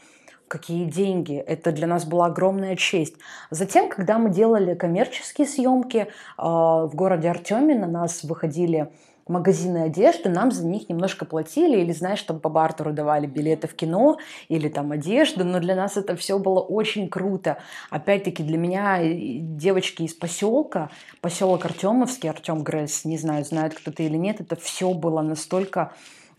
какие 0.47 0.85
деньги. 0.85 1.35
Это 1.35 1.71
для 1.71 1.87
нас 1.87 2.05
была 2.05 2.27
огромная 2.27 2.77
честь. 2.77 3.15
Затем, 3.49 3.89
когда 3.89 4.17
мы 4.19 4.29
делали 4.29 4.73
коммерческие 4.73 5.47
съемки 5.47 6.07
в 6.37 6.91
городе 6.93 7.29
Артеме, 7.29 7.75
на 7.75 7.87
нас 7.87 8.23
выходили 8.23 8.89
магазины 9.27 9.79
одежды, 9.79 10.29
нам 10.29 10.51
за 10.51 10.65
них 10.65 10.89
немножко 10.89 11.25
платили, 11.25 11.79
или, 11.79 11.91
знаешь, 11.91 12.21
там 12.21 12.39
по 12.39 12.49
бартеру 12.49 12.91
давали 12.91 13.25
билеты 13.25 13.67
в 13.67 13.73
кино, 13.75 14.17
или 14.49 14.69
там 14.69 14.91
одежду, 14.91 15.45
но 15.45 15.59
для 15.59 15.75
нас 15.75 15.97
это 15.97 16.15
все 16.15 16.37
было 16.39 16.59
очень 16.59 17.07
круто. 17.09 17.57
Опять-таки 17.89 18.43
для 18.43 18.57
меня 18.57 18.99
девочки 19.01 20.03
из 20.03 20.13
поселка, 20.13 20.89
поселок 21.21 21.65
Артемовский, 21.65 22.29
Артем 22.29 22.63
Гресс, 22.63 23.05
не 23.05 23.17
знаю, 23.17 23.45
знает 23.45 23.73
кто-то 23.73 24.03
или 24.03 24.17
нет, 24.17 24.41
это 24.41 24.55
все 24.55 24.93
было 24.93 25.21
настолько 25.21 25.93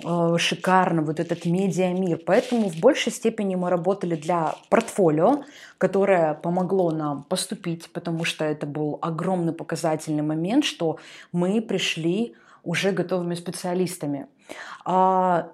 э, 0.05 0.37
шикарно, 0.38 1.03
вот 1.03 1.21
этот 1.21 1.47
медиамир. 1.47 2.21
Поэтому 2.26 2.69
в 2.69 2.79
большей 2.81 3.12
степени 3.12 3.55
мы 3.55 3.71
работали 3.71 4.14
для 4.14 4.55
портфолио, 4.69 5.45
которое 5.79 6.35
помогло 6.35 6.91
нам 6.91 7.23
поступить, 7.23 7.91
потому 7.93 8.25
что 8.25 8.45
это 8.45 8.67
был 8.67 8.99
огромный 9.00 9.53
показательный 9.53 10.23
момент, 10.23 10.64
что 10.64 10.99
мы 11.33 11.62
пришли 11.62 12.35
уже 12.64 12.92
готовыми 12.92 13.35
специалистами. 13.35 14.26
А, 14.85 15.50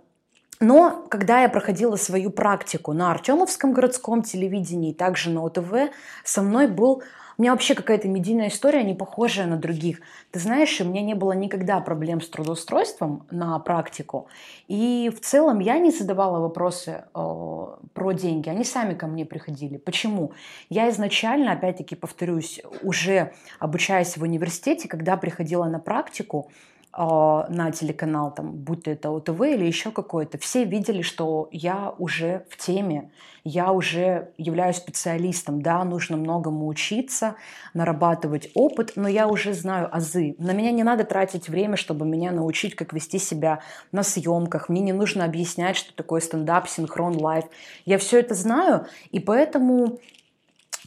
но 0.60 1.06
когда 1.08 1.42
я 1.42 1.48
проходила 1.48 1.96
свою 1.96 2.30
практику 2.30 2.92
на 2.92 3.10
Артемовском 3.10 3.72
городском 3.72 4.22
телевидении, 4.22 4.92
также 4.92 5.30
на 5.30 5.42
ОТВ, 5.42 5.90
со 6.24 6.42
мной 6.42 6.66
был 6.66 7.02
у 7.40 7.42
меня 7.42 7.52
вообще 7.52 7.74
какая-то 7.74 8.06
медийная 8.06 8.48
история, 8.48 8.84
не 8.84 8.92
похожая 8.92 9.46
на 9.46 9.56
других. 9.56 10.00
Ты 10.30 10.38
знаешь, 10.38 10.78
у 10.82 10.84
меня 10.84 11.00
не 11.00 11.14
было 11.14 11.32
никогда 11.32 11.80
проблем 11.80 12.20
с 12.20 12.28
трудоустройством 12.28 13.26
на 13.30 13.58
практику. 13.60 14.28
И 14.68 15.10
в 15.16 15.24
целом 15.24 15.60
я 15.60 15.78
не 15.78 15.90
задавала 15.90 16.38
вопросы 16.38 17.04
э, 17.14 17.66
про 17.94 18.12
деньги. 18.12 18.50
Они 18.50 18.62
сами 18.62 18.92
ко 18.92 19.06
мне 19.06 19.24
приходили. 19.24 19.78
Почему? 19.78 20.32
Я 20.68 20.90
изначально, 20.90 21.52
опять-таки 21.52 21.96
повторюсь, 21.96 22.60
уже 22.82 23.32
обучаясь 23.58 24.18
в 24.18 24.22
университете, 24.22 24.86
когда 24.86 25.16
приходила 25.16 25.64
на 25.64 25.78
практику, 25.78 26.50
на 26.92 27.70
телеканал, 27.70 28.34
там, 28.34 28.52
будь 28.52 28.84
то 28.84 28.90
это 28.90 29.10
ОТВ 29.10 29.40
или 29.42 29.64
еще 29.64 29.92
какой-то, 29.92 30.38
все 30.38 30.64
видели, 30.64 31.02
что 31.02 31.48
я 31.52 31.94
уже 31.98 32.44
в 32.50 32.56
теме, 32.56 33.12
я 33.44 33.72
уже 33.72 34.32
являюсь 34.36 34.76
специалистом, 34.76 35.62
да, 35.62 35.84
нужно 35.84 36.16
многому 36.16 36.66
учиться, 36.66 37.36
нарабатывать 37.74 38.50
опыт, 38.54 38.92
но 38.96 39.08
я 39.08 39.28
уже 39.28 39.54
знаю 39.54 39.88
азы. 39.94 40.34
На 40.38 40.52
меня 40.52 40.72
не 40.72 40.82
надо 40.82 41.04
тратить 41.04 41.48
время, 41.48 41.76
чтобы 41.76 42.04
меня 42.06 42.32
научить, 42.32 42.74
как 42.74 42.92
вести 42.92 43.18
себя 43.18 43.60
на 43.92 44.02
съемках. 44.02 44.68
Мне 44.68 44.80
не 44.80 44.92
нужно 44.92 45.24
объяснять, 45.24 45.76
что 45.76 45.94
такое 45.94 46.20
стендап, 46.20 46.68
синхрон, 46.68 47.16
лайв. 47.16 47.44
Я 47.86 47.98
все 47.98 48.18
это 48.18 48.34
знаю, 48.34 48.86
и 49.10 49.20
поэтому 49.20 50.00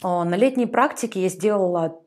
а, 0.02 0.24
на 0.24 0.34
летней 0.34 0.66
практике 0.66 1.22
я 1.22 1.28
сделала 1.28 1.98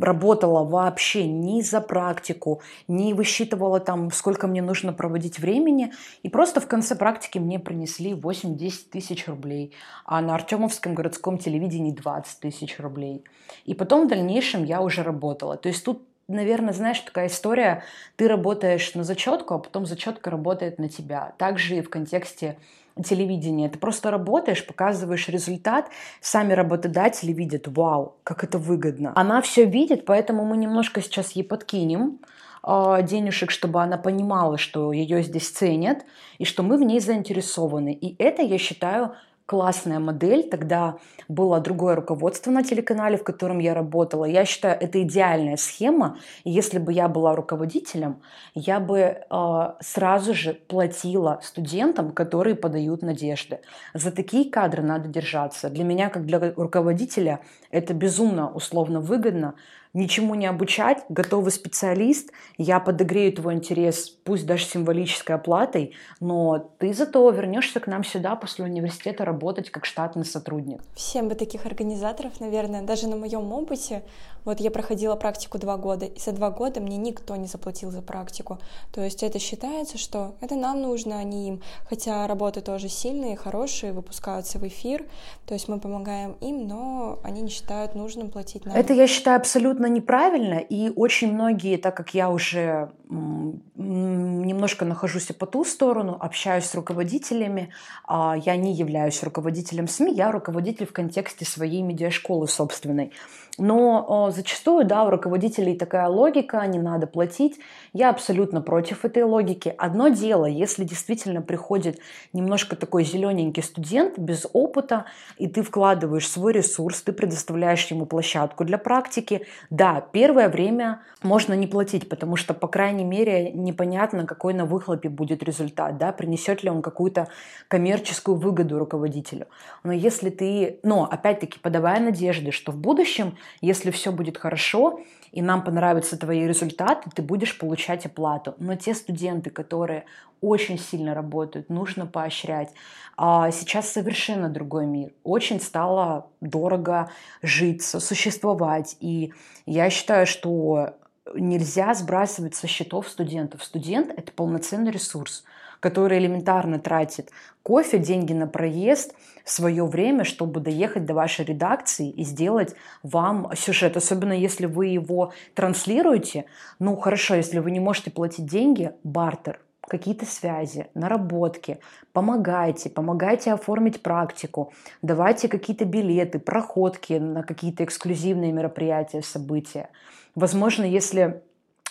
работала 0.00 0.64
вообще 0.64 1.26
ни 1.26 1.60
за 1.62 1.80
практику, 1.80 2.62
не 2.88 3.14
высчитывала 3.14 3.80
там, 3.80 4.10
сколько 4.10 4.46
мне 4.46 4.62
нужно 4.62 4.92
проводить 4.92 5.38
времени. 5.38 5.92
И 6.22 6.28
просто 6.28 6.60
в 6.60 6.66
конце 6.66 6.96
практики 6.96 7.38
мне 7.38 7.58
принесли 7.58 8.12
8-10 8.12 8.72
тысяч 8.90 9.28
рублей, 9.28 9.74
а 10.04 10.20
на 10.20 10.34
Артемовском 10.34 10.94
городском 10.94 11.38
телевидении 11.38 11.92
20 11.92 12.40
тысяч 12.40 12.78
рублей. 12.78 13.24
И 13.64 13.74
потом 13.74 14.06
в 14.06 14.08
дальнейшем 14.08 14.64
я 14.64 14.80
уже 14.80 15.02
работала. 15.02 15.56
То 15.56 15.68
есть 15.68 15.84
тут 15.84 16.02
наверное, 16.30 16.72
знаешь, 16.72 17.00
такая 17.00 17.26
история, 17.26 17.82
ты 18.16 18.28
работаешь 18.28 18.94
на 18.94 19.04
зачетку, 19.04 19.54
а 19.54 19.58
потом 19.58 19.84
зачетка 19.84 20.30
работает 20.30 20.78
на 20.78 20.88
тебя. 20.88 21.34
Также 21.38 21.78
и 21.78 21.82
в 21.82 21.90
контексте 21.90 22.56
телевидения. 23.04 23.68
Ты 23.68 23.78
просто 23.78 24.10
работаешь, 24.10 24.66
показываешь 24.66 25.28
результат, 25.28 25.88
сами 26.20 26.52
работодатели 26.52 27.32
видят, 27.32 27.68
вау, 27.68 28.16
как 28.24 28.44
это 28.44 28.58
выгодно. 28.58 29.12
Она 29.14 29.40
все 29.42 29.64
видит, 29.64 30.04
поэтому 30.04 30.44
мы 30.44 30.56
немножко 30.56 31.00
сейчас 31.00 31.32
ей 31.32 31.42
подкинем 31.42 32.18
э, 32.66 32.98
денежек, 33.02 33.50
чтобы 33.50 33.82
она 33.82 33.96
понимала, 33.96 34.58
что 34.58 34.92
ее 34.92 35.22
здесь 35.22 35.48
ценят 35.48 36.04
и 36.38 36.44
что 36.44 36.62
мы 36.62 36.76
в 36.76 36.82
ней 36.82 37.00
заинтересованы. 37.00 37.92
И 37.92 38.16
это, 38.22 38.42
я 38.42 38.58
считаю, 38.58 39.14
классная 39.50 39.98
модель. 39.98 40.48
Тогда 40.48 40.98
было 41.26 41.58
другое 41.58 41.96
руководство 41.96 42.52
на 42.52 42.62
телеканале, 42.62 43.16
в 43.16 43.24
котором 43.24 43.58
я 43.58 43.74
работала. 43.74 44.24
Я 44.24 44.44
считаю, 44.44 44.78
это 44.80 45.02
идеальная 45.02 45.56
схема. 45.56 46.18
Если 46.44 46.78
бы 46.78 46.92
я 46.92 47.08
была 47.08 47.34
руководителем, 47.34 48.22
я 48.54 48.78
бы 48.78 48.98
э, 48.98 49.72
сразу 49.80 50.34
же 50.34 50.54
платила 50.54 51.40
студентам, 51.42 52.12
которые 52.12 52.54
подают 52.54 53.02
надежды. 53.02 53.58
За 53.92 54.12
такие 54.12 54.48
кадры 54.48 54.84
надо 54.84 55.08
держаться. 55.08 55.68
Для 55.68 55.82
меня, 55.82 56.10
как 56.10 56.26
для 56.26 56.52
руководителя, 56.56 57.40
это 57.72 57.92
безумно 57.92 58.52
условно 58.52 59.00
выгодно, 59.00 59.54
ничему 59.92 60.34
не 60.34 60.46
обучать, 60.46 61.04
готовый 61.08 61.52
специалист, 61.52 62.30
я 62.58 62.80
подогрею 62.80 63.32
твой 63.32 63.54
интерес, 63.54 64.08
пусть 64.08 64.46
даже 64.46 64.64
символической 64.64 65.36
оплатой, 65.36 65.94
но 66.20 66.58
ты 66.78 66.92
зато 66.94 67.28
вернешься 67.30 67.80
к 67.80 67.86
нам 67.86 68.04
сюда 68.04 68.36
после 68.36 68.64
университета 68.64 69.24
работать 69.24 69.70
как 69.70 69.84
штатный 69.84 70.24
сотрудник. 70.24 70.80
Всем 70.94 71.28
бы 71.28 71.34
таких 71.34 71.66
организаторов, 71.66 72.40
наверное, 72.40 72.82
даже 72.82 73.08
на 73.08 73.16
моем 73.16 73.52
опыте, 73.52 74.02
вот 74.44 74.60
я 74.60 74.70
проходила 74.70 75.16
практику 75.16 75.58
два 75.58 75.76
года, 75.76 76.06
и 76.06 76.18
за 76.18 76.32
два 76.32 76.50
года 76.50 76.80
мне 76.80 76.96
никто 76.96 77.36
не 77.36 77.46
заплатил 77.46 77.90
за 77.90 78.00
практику. 78.00 78.58
То 78.92 79.02
есть 79.02 79.22
это 79.22 79.38
считается, 79.38 79.98
что 79.98 80.34
это 80.40 80.54
нам 80.54 80.80
нужно, 80.80 81.18
а 81.18 81.22
не 81.24 81.48
им. 81.48 81.62
Хотя 81.88 82.26
работы 82.26 82.60
тоже 82.60 82.88
сильные, 82.88 83.36
хорошие, 83.36 83.92
выпускаются 83.92 84.58
в 84.58 84.66
эфир, 84.66 85.04
то 85.46 85.54
есть 85.54 85.68
мы 85.68 85.78
помогаем 85.78 86.36
им, 86.40 86.66
но 86.66 87.18
они 87.22 87.42
не 87.42 87.50
считают 87.50 87.94
нужным 87.94 88.30
платить 88.30 88.64
нам. 88.64 88.74
Это 88.74 88.94
я 88.94 89.06
считаю 89.06 89.36
абсолютно 89.36 89.79
абсолютно 89.80 89.86
неправильно, 89.86 90.58
и 90.58 90.92
очень 90.94 91.32
многие, 91.32 91.76
так 91.76 91.96
как 91.96 92.14
я 92.14 92.30
уже 92.30 92.90
немножко 93.10 94.84
нахожусь 94.84 95.26
по 95.26 95.46
ту 95.46 95.64
сторону, 95.64 96.16
общаюсь 96.20 96.64
с 96.64 96.74
руководителями, 96.74 97.70
а, 98.06 98.36
я 98.36 98.56
не 98.56 98.72
являюсь 98.72 99.22
руководителем 99.22 99.88
СМИ, 99.88 100.14
я 100.14 100.30
руководитель 100.30 100.86
в 100.86 100.92
контексте 100.92 101.44
своей 101.44 101.82
медиашколы 101.82 102.46
собственной. 102.46 103.10
Но 103.58 104.30
зачастую, 104.34 104.86
да, 104.86 105.04
у 105.04 105.10
руководителей 105.10 105.76
такая 105.76 106.08
логика, 106.08 106.64
не 106.66 106.78
надо 106.78 107.06
платить. 107.06 107.58
Я 107.92 108.08
абсолютно 108.08 108.62
против 108.62 109.04
этой 109.04 109.24
логики. 109.24 109.74
Одно 109.76 110.08
дело, 110.08 110.46
если 110.46 110.84
действительно 110.84 111.42
приходит 111.42 111.98
немножко 112.32 112.74
такой 112.74 113.04
зелененький 113.04 113.62
студент 113.62 114.18
без 114.18 114.46
опыта, 114.52 115.04
и 115.36 115.46
ты 115.46 115.62
вкладываешь 115.62 116.28
свой 116.28 116.52
ресурс, 116.54 117.02
ты 117.02 117.12
предоставляешь 117.12 117.86
ему 117.90 118.06
площадку 118.06 118.64
для 118.64 118.78
практики, 118.78 119.46
да, 119.70 120.04
первое 120.12 120.48
время 120.48 121.00
можно 121.22 121.54
не 121.54 121.68
платить, 121.68 122.08
потому 122.08 122.34
что, 122.34 122.54
по 122.54 122.66
крайней 122.66 123.04
мере, 123.04 123.52
непонятно, 123.52 124.26
какой 124.26 124.52
на 124.52 124.66
выхлопе 124.66 125.08
будет 125.08 125.44
результат, 125.44 125.96
да, 125.96 126.10
принесет 126.12 126.64
ли 126.64 126.70
он 126.70 126.82
какую-то 126.82 127.28
коммерческую 127.68 128.36
выгоду 128.36 128.80
руководителю. 128.80 129.46
Но 129.84 129.92
если 129.92 130.30
ты, 130.30 130.80
но 130.82 131.04
опять-таки 131.04 131.60
подавая 131.60 132.00
надежды, 132.00 132.50
что 132.50 132.72
в 132.72 132.76
будущем 132.76 133.36
если 133.60 133.90
все 133.90 134.10
будет 134.10 134.38
хорошо, 134.38 135.00
и 135.32 135.42
нам 135.42 135.62
понравятся 135.62 136.16
твои 136.16 136.46
результаты, 136.46 137.10
ты 137.14 137.22
будешь 137.22 137.58
получать 137.58 138.06
оплату. 138.06 138.54
Но 138.58 138.74
те 138.76 138.94
студенты, 138.94 139.50
которые 139.50 140.04
очень 140.40 140.78
сильно 140.78 141.14
работают, 141.14 141.68
нужно 141.68 142.06
поощрять. 142.06 142.70
А 143.16 143.50
сейчас 143.50 143.90
совершенно 143.90 144.48
другой 144.48 144.86
мир. 144.86 145.12
Очень 145.22 145.60
стало 145.60 146.28
дорого 146.40 147.10
жить, 147.42 147.82
существовать. 147.82 148.96
И 149.00 149.32
я 149.66 149.90
считаю, 149.90 150.26
что 150.26 150.94
нельзя 151.34 151.94
сбрасывать 151.94 152.54
со 152.54 152.66
счетов 152.66 153.08
студентов. 153.08 153.62
Студент– 153.62 154.12
это 154.16 154.32
полноценный 154.32 154.90
ресурс, 154.90 155.44
который 155.80 156.18
элементарно 156.18 156.78
тратит 156.78 157.30
кофе, 157.62 157.98
деньги 157.98 158.32
на 158.32 158.46
проезд, 158.46 159.14
свое 159.44 159.84
время, 159.84 160.24
чтобы 160.24 160.60
доехать 160.60 161.04
до 161.04 161.14
вашей 161.14 161.44
редакции 161.44 162.10
и 162.10 162.24
сделать 162.24 162.74
вам 163.02 163.50
сюжет. 163.56 163.96
Особенно 163.96 164.32
если 164.32 164.66
вы 164.66 164.86
его 164.86 165.32
транслируете. 165.54 166.44
Ну, 166.78 166.96
хорошо, 166.96 167.34
если 167.34 167.58
вы 167.58 167.70
не 167.70 167.80
можете 167.80 168.10
платить 168.10 168.46
деньги, 168.46 168.92
бартер, 169.02 169.60
какие-то 169.88 170.24
связи, 170.24 170.86
наработки, 170.94 171.80
помогайте, 172.12 172.90
помогайте 172.90 173.52
оформить 173.52 174.02
практику, 174.02 174.72
давайте 175.02 175.48
какие-то 175.48 175.84
билеты, 175.84 176.38
проходки 176.38 177.14
на 177.14 177.42
какие-то 177.42 177.84
эксклюзивные 177.84 178.52
мероприятия, 178.52 179.22
события. 179.22 179.88
Возможно, 180.36 180.84
если 180.84 181.42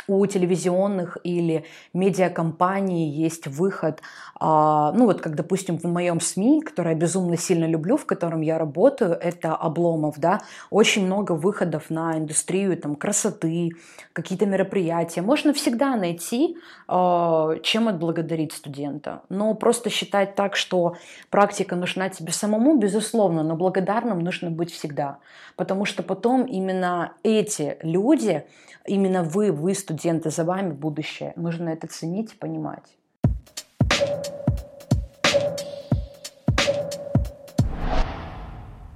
у 0.09 0.25
телевизионных 0.25 1.17
или 1.23 1.65
медиакомпаний 1.93 3.09
есть 3.09 3.47
выход, 3.47 4.01
а, 4.39 4.91
ну 4.93 5.05
вот 5.05 5.21
как, 5.21 5.35
допустим, 5.35 5.77
в 5.77 5.83
моем 5.83 6.19
СМИ, 6.19 6.61
которое 6.61 6.91
я 6.91 6.99
безумно 6.99 7.37
сильно 7.37 7.65
люблю, 7.65 7.97
в 7.97 8.05
котором 8.05 8.41
я 8.41 8.57
работаю, 8.57 9.11
это 9.11 9.55
Обломов, 9.55 10.17
да, 10.17 10.41
очень 10.69 11.05
много 11.05 11.33
выходов 11.33 11.89
на 11.89 12.17
индустрию 12.17 12.77
там, 12.77 12.95
красоты, 12.95 13.71
какие-то 14.13 14.45
мероприятия. 14.45 15.21
Можно 15.21 15.53
всегда 15.53 15.95
найти, 15.95 16.57
а, 16.87 17.55
чем 17.61 17.87
отблагодарить 17.87 18.53
студента. 18.53 19.21
Но 19.29 19.53
просто 19.53 19.89
считать 19.89 20.35
так, 20.35 20.55
что 20.55 20.95
практика 21.29 21.75
нужна 21.75 22.09
тебе 22.09 22.31
самому, 22.31 22.77
безусловно, 22.77 23.43
но 23.43 23.55
благодарным 23.55 24.19
нужно 24.19 24.49
быть 24.49 24.71
всегда. 24.71 25.19
Потому 25.55 25.85
что 25.85 26.01
потом 26.01 26.45
именно 26.45 27.13
эти 27.23 27.77
люди, 27.81 28.45
именно 28.85 29.23
вы, 29.23 29.51
вы 29.51 29.73
студенты, 29.73 29.98
за 30.29 30.43
вами 30.43 30.71
будущее. 30.71 31.33
Нужно 31.35 31.69
это 31.69 31.87
ценить 31.87 32.33
и 32.33 32.35
понимать. 32.35 32.97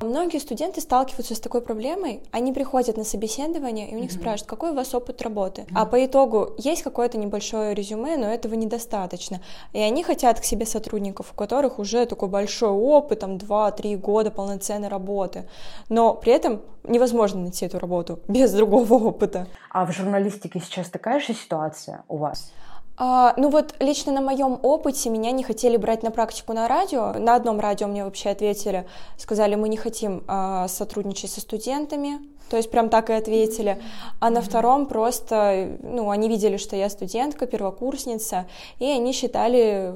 Многие 0.04 0.40
студенты 0.40 0.82
сталкиваются 0.82 1.34
с 1.34 1.40
такой 1.40 1.62
проблемой, 1.62 2.22
они 2.32 2.52
приходят 2.52 2.98
на 2.98 3.04
собеседование, 3.04 3.90
и 3.90 3.96
у 3.96 4.00
них 4.00 4.12
mm-hmm. 4.12 4.20
спрашивают, 4.20 4.50
какой 4.50 4.72
у 4.72 4.76
вас 4.76 4.94
опыт 4.94 5.22
работы. 5.22 5.62
Mm-hmm. 5.62 5.74
А 5.76 5.86
по 5.86 6.06
итогу 6.06 6.54
есть 6.58 6.84
какое-то 6.84 7.18
небольшое 7.18 7.74
резюме, 7.74 8.18
но 8.18 8.28
этого 8.28 8.54
недостаточно. 8.56 9.42
И 9.72 9.80
они 9.80 10.04
хотят 10.04 10.40
к 10.40 10.44
себе 10.44 10.66
сотрудников, 10.66 11.32
у 11.32 11.36
которых 11.36 11.80
уже 11.80 12.06
такой 12.06 12.30
большой 12.30 12.70
опыт, 12.70 13.20
там 13.20 13.38
2-3 13.38 13.98
года 13.98 14.30
полноценной 14.30 14.90
работы. 14.90 15.48
Но 15.90 16.14
при 16.14 16.34
этом 16.34 16.62
невозможно 16.84 17.42
найти 17.42 17.66
эту 17.66 17.80
работу 17.80 18.20
без 18.28 18.52
другого 18.52 18.96
опыта. 18.96 19.48
А 19.70 19.86
в 19.86 19.92
журналистике 19.92 20.60
сейчас 20.60 20.90
такая 20.90 21.20
же 21.20 21.34
ситуация 21.34 22.04
у 22.10 22.18
вас? 22.18 22.52
А, 22.96 23.34
ну 23.38 23.50
вот 23.50 23.74
лично 23.80 24.12
на 24.12 24.22
моем 24.22 24.60
опыте 24.62 25.10
меня 25.10 25.32
не 25.32 25.44
хотели 25.44 25.78
брать 25.78 26.04
на 26.04 26.12
практику 26.12 26.54
на 26.54 26.68
радио. 26.68 27.14
На 27.14 27.36
одном 27.36 27.60
радио 27.60 27.88
мне 27.88 28.04
вообще 28.04 28.30
ответили, 28.30 28.86
сказали, 29.18 29.56
мы 29.56 29.70
не 29.70 29.78
хотим 29.78 30.24
а, 30.28 30.68
сотрудничать 30.68 31.32
со 31.32 31.42
студентами. 31.42 32.20
То 32.50 32.58
есть 32.58 32.70
прям 32.70 32.90
так 32.90 33.10
и 33.10 33.14
ответили. 33.14 33.82
А 34.20 34.30
на 34.30 34.42
втором 34.42 34.86
просто, 34.86 35.78
ну, 35.82 36.12
они 36.12 36.30
видели, 36.30 36.58
что 36.58 36.76
я 36.76 36.88
студентка, 36.90 37.48
первокурсница, 37.48 38.46
и 38.78 38.86
они 38.86 39.12
считали 39.12 39.94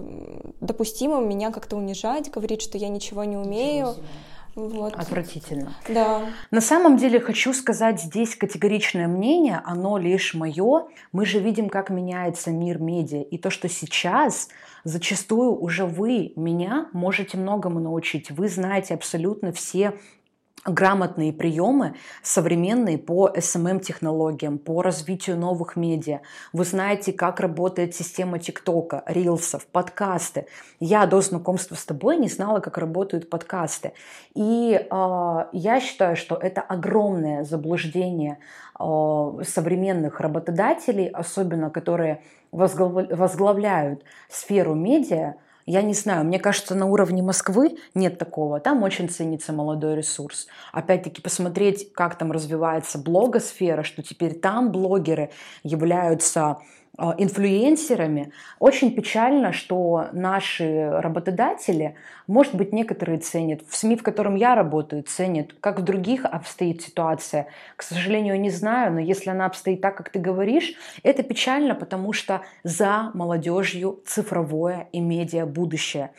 допустимым 0.60 1.30
меня 1.30 1.52
как-то 1.52 1.76
унижать, 1.76 2.32
говорить, 2.32 2.64
что 2.64 2.80
я 2.80 2.88
ничего 2.88 3.26
не 3.26 3.38
умею. 3.38 3.90
Ничего 3.90 4.04
вот. 4.58 4.96
Отвратительно. 4.96 5.76
Да. 5.88 6.26
На 6.50 6.62
самом 6.62 6.98
деле 6.98 7.20
хочу 7.20 7.54
сказать 7.54 8.02
здесь 8.02 8.36
категоричное 8.36 9.08
мнение, 9.08 9.62
оно 9.64 10.00
лишь 10.00 10.34
мое. 10.34 10.88
Мы 11.12 11.28
же 11.28 11.40
видим, 11.40 11.70
как 11.70 11.92
меняется 11.92 12.50
мир 12.50 12.80
медиа. 12.80 13.22
И 13.22 13.38
то, 13.38 13.52
что 13.52 13.70
сейчас 13.70 14.50
зачастую 14.84 15.56
уже 15.56 15.86
вы 15.86 16.34
меня 16.36 16.90
можете 16.92 17.38
многому 17.38 17.80
научить. 17.80 18.32
Вы 18.32 18.50
знаете 18.50 18.96
абсолютно 18.96 19.52
все 19.52 19.94
грамотные 20.68 21.32
приемы 21.32 21.96
современные 22.22 22.98
по 22.98 23.30
SMM-технологиям, 23.30 24.58
по 24.58 24.82
развитию 24.82 25.38
новых 25.38 25.76
медиа. 25.76 26.20
Вы 26.54 26.66
знаете, 26.66 27.14
как 27.14 27.40
работает 27.40 27.96
система 27.96 28.38
ТикТока, 28.38 29.04
рилсов, 29.06 29.66
подкасты. 29.66 30.46
Я 30.80 31.06
до 31.06 31.22
знакомства 31.22 31.76
с 31.76 31.86
тобой 31.86 32.18
не 32.18 32.28
знала, 32.28 32.60
как 32.60 32.78
работают 32.78 33.30
подкасты. 33.30 33.94
И 34.36 34.74
э, 34.80 35.46
я 35.54 35.80
считаю, 35.80 36.16
что 36.16 36.36
это 36.36 36.62
огромное 36.62 37.44
заблуждение 37.44 38.40
э, 38.80 38.84
современных 39.48 40.20
работодателей, 40.20 41.08
особенно 41.08 41.70
которые 41.70 42.22
возглавляют 42.52 44.04
сферу 44.30 44.74
медиа, 44.74 45.36
я 45.68 45.82
не 45.82 45.94
знаю, 45.94 46.24
мне 46.24 46.40
кажется, 46.40 46.76
на 46.76 46.86
уровне 46.86 47.22
Москвы 47.22 47.78
нет 47.94 48.18
такого. 48.18 48.62
Там 48.62 48.84
очень 48.84 49.10
ценится 49.10 49.52
молодой 49.52 49.98
ресурс. 49.98 50.48
Опять-таки 50.72 51.22
посмотреть, 51.22 51.92
как 51.92 52.18
там 52.18 52.32
развивается 52.32 52.98
блогосфера, 52.98 53.84
что 53.84 54.02
теперь 54.02 54.34
там 54.34 54.72
блогеры 54.72 55.30
являются 55.64 56.60
инфлюенсерами. 56.98 58.32
Очень 58.60 58.94
печально, 58.94 59.54
что 59.54 60.08
наши 60.14 60.90
работодатели, 60.90 61.96
может 62.26 62.56
быть, 62.56 62.74
некоторые 62.74 63.20
ценят, 63.20 63.62
в 63.68 63.76
СМИ, 63.76 63.98
в 63.98 64.04
котором 64.04 64.36
я 64.36 64.56
работаю, 64.56 65.04
ценят, 65.04 65.54
как 65.60 65.80
в 65.80 65.84
других 65.84 66.26
обстоит 66.26 66.82
ситуация. 66.82 67.48
К 67.76 67.84
сожалению, 67.84 68.40
не 68.40 68.50
знаю, 68.50 68.94
но 68.94 69.00
если 69.00 69.30
она 69.30 69.46
обстоит 69.46 69.82
так, 69.82 69.96
как 69.96 70.10
ты 70.10 70.20
говоришь, 70.20 70.74
это 71.04 71.22
печально, 71.22 71.76
потому 71.76 72.14
что 72.14 72.42
за 72.64 73.12
молодежью 73.14 74.02
цифровое 74.06 74.88
и 74.92 75.00
медиа 75.00 75.46
будущее. 75.46 76.12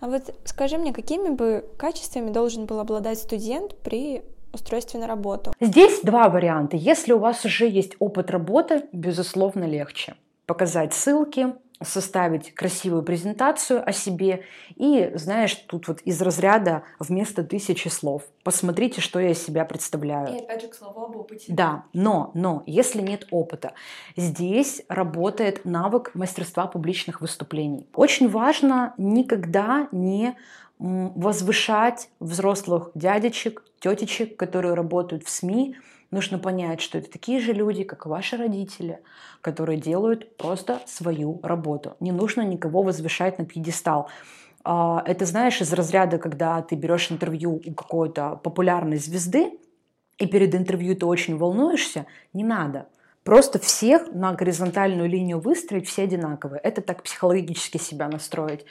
А 0.00 0.08
вот 0.08 0.34
скажи 0.44 0.78
мне, 0.78 0.92
какими 0.92 1.28
бы 1.28 1.64
качествами 1.78 2.30
должен 2.30 2.66
был 2.66 2.80
обладать 2.80 3.18
студент 3.18 3.76
при 3.82 4.22
устройстве 4.52 5.00
на 5.00 5.06
работу? 5.06 5.52
Здесь 5.60 6.00
два 6.02 6.28
варианта. 6.28 6.76
Если 6.76 7.12
у 7.12 7.18
вас 7.18 7.44
уже 7.44 7.68
есть 7.68 7.94
опыт 7.98 8.30
работы, 8.30 8.84
безусловно, 8.92 9.64
легче 9.64 10.14
показать 10.46 10.94
ссылки, 10.94 11.54
составить 11.82 12.54
красивую 12.54 13.02
презентацию 13.02 13.86
о 13.86 13.92
себе 13.92 14.44
и, 14.76 15.10
знаешь, 15.14 15.54
тут 15.54 15.88
вот 15.88 16.00
из 16.02 16.20
разряда 16.22 16.84
вместо 16.98 17.42
тысячи 17.42 17.88
слов. 17.88 18.22
Посмотрите, 18.42 19.00
что 19.00 19.18
я 19.18 19.30
из 19.30 19.44
себя 19.44 19.64
представляю. 19.64 20.36
И 20.36 20.40
опять 20.40 20.62
же 20.62 20.68
к 20.68 20.74
слову 20.74 21.04
об 21.04 21.16
опыте. 21.16 21.46
Да, 21.48 21.84
но, 21.92 22.30
но, 22.34 22.62
если 22.66 23.02
нет 23.02 23.26
опыта, 23.30 23.74
здесь 24.16 24.82
работает 24.88 25.64
навык 25.64 26.12
мастерства 26.14 26.66
публичных 26.66 27.20
выступлений. 27.20 27.88
Очень 27.94 28.28
важно 28.28 28.94
никогда 28.96 29.88
не 29.92 30.36
возвышать 30.78 32.08
взрослых 32.20 32.90
дядечек, 32.94 33.62
тетечек, 33.78 34.36
которые 34.36 34.74
работают 34.74 35.24
в 35.24 35.30
СМИ, 35.30 35.76
нужно 36.14 36.38
понять, 36.38 36.80
что 36.80 36.98
это 36.98 37.10
такие 37.10 37.40
же 37.40 37.52
люди, 37.52 37.84
как 37.84 38.06
ваши 38.06 38.36
родители, 38.36 39.00
которые 39.42 39.78
делают 39.78 40.36
просто 40.36 40.80
свою 40.86 41.40
работу. 41.42 41.96
Не 42.00 42.12
нужно 42.12 42.42
никого 42.42 42.82
возвышать 42.82 43.38
на 43.38 43.44
пьедестал. 43.44 44.08
А, 44.64 45.02
это, 45.06 45.26
знаешь, 45.26 45.60
из 45.60 45.72
разряда, 45.72 46.18
когда 46.18 46.62
ты 46.62 46.76
берешь 46.76 47.10
интервью 47.12 47.60
у 47.66 47.74
какой-то 47.74 48.40
популярной 48.42 48.96
звезды, 48.96 49.58
и 50.16 50.26
перед 50.26 50.54
интервью 50.54 50.96
ты 50.96 51.04
очень 51.06 51.36
волнуешься, 51.36 52.06
не 52.32 52.44
надо. 52.44 52.86
Просто 53.24 53.58
всех 53.58 54.12
на 54.12 54.34
горизонтальную 54.34 55.08
линию 55.08 55.40
выстроить, 55.40 55.88
все 55.88 56.02
одинаковые. 56.02 56.60
Это 56.60 56.82
так 56.82 57.02
психологически 57.02 57.78
себя 57.78 58.08
настроить. 58.08 58.66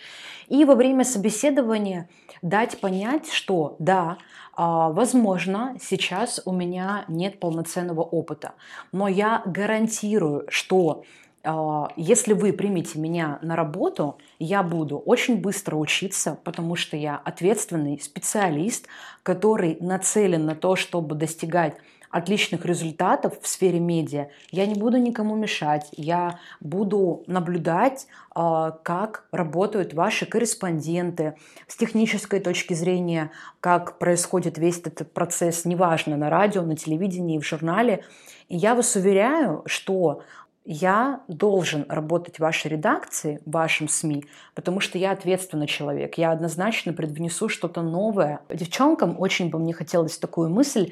И 0.48 0.63
во 0.63 0.76
время 0.76 1.04
собеседования 1.04 2.08
дать 2.44 2.80
понять, 2.80 3.32
что 3.32 3.76
да, 3.80 4.20
а, 4.56 4.89
возможно, 4.89 5.76
сейчас 5.82 6.39
у 6.46 6.54
меня 6.54 7.06
нет 7.08 7.39
полноценного 7.39 8.02
опыта, 8.02 8.54
но 8.92 9.08
я 9.08 9.42
гарантирую, 9.46 10.46
что 10.50 11.04
а, 11.44 11.89
если 11.98 12.34
вы 12.34 12.54
примете 12.54 13.00
меня 13.00 13.39
на 13.42 13.56
работу, 13.56 14.20
я 14.38 14.62
буду 14.62 15.00
очень 15.00 15.42
быстро 15.42 15.76
учиться, 15.78 16.39
потому 16.44 16.76
что 16.76 16.96
я 16.96 17.18
ответственный 17.18 18.00
специалист, 18.00 18.88
который 19.24 19.78
нацелен 19.80 20.46
на 20.46 20.56
то, 20.56 20.76
чтобы 20.76 21.16
достигать 21.16 21.76
отличных 22.13 22.63
результатов 22.63 23.34
в 23.41 23.47
сфере 23.47 23.80
медиа, 23.80 24.28
я 24.52 24.67
не 24.67 24.76
буду 24.76 24.97
никому 24.97 25.36
мешать, 25.36 25.88
я 25.93 26.39
буду 26.60 27.23
наблюдать, 27.26 28.06
а, 28.36 28.69
как 28.84 29.26
работают 29.32 29.95
ваши 29.95 30.28
корреспонденты 30.28 31.34
с 31.67 31.76
технической 31.76 32.39
точки 32.39 32.76
зрения, 32.76 33.32
как 33.60 33.97
происходит 33.97 34.60
весь 34.60 34.78
этот 34.78 35.12
процесс, 35.12 35.65
неважно, 35.65 36.15
на 36.15 36.30
радио, 36.30 36.62
на 36.62 36.76
телевидении, 36.76 37.39
в 37.39 37.45
журнале. 37.45 38.04
И 38.47 38.58
я 38.58 38.76
вас 38.76 38.95
уверяю, 38.95 39.63
что 39.65 40.21
я 40.65 41.21
должен 41.28 41.84
работать 41.89 42.36
в 42.36 42.41
вашей 42.41 42.69
редакции, 42.69 43.41
в 43.43 43.52
вашем 43.52 43.88
СМИ, 43.88 44.26
потому 44.54 44.82
что 44.82 44.99
я 44.99 45.12
ответственный 45.12 45.67
человек. 45.67 46.19
Я 46.19 46.32
однозначно 46.32 46.93
предвнесу 46.93 47.49
что-то 47.49 47.82
новое. 47.82 48.41
Девчонкам 48.49 49.19
очень 49.19 49.49
бы 49.49 49.58
мне 49.58 49.73
хотелось 49.73 50.19
такую 50.19 50.49
мысль 50.49 50.91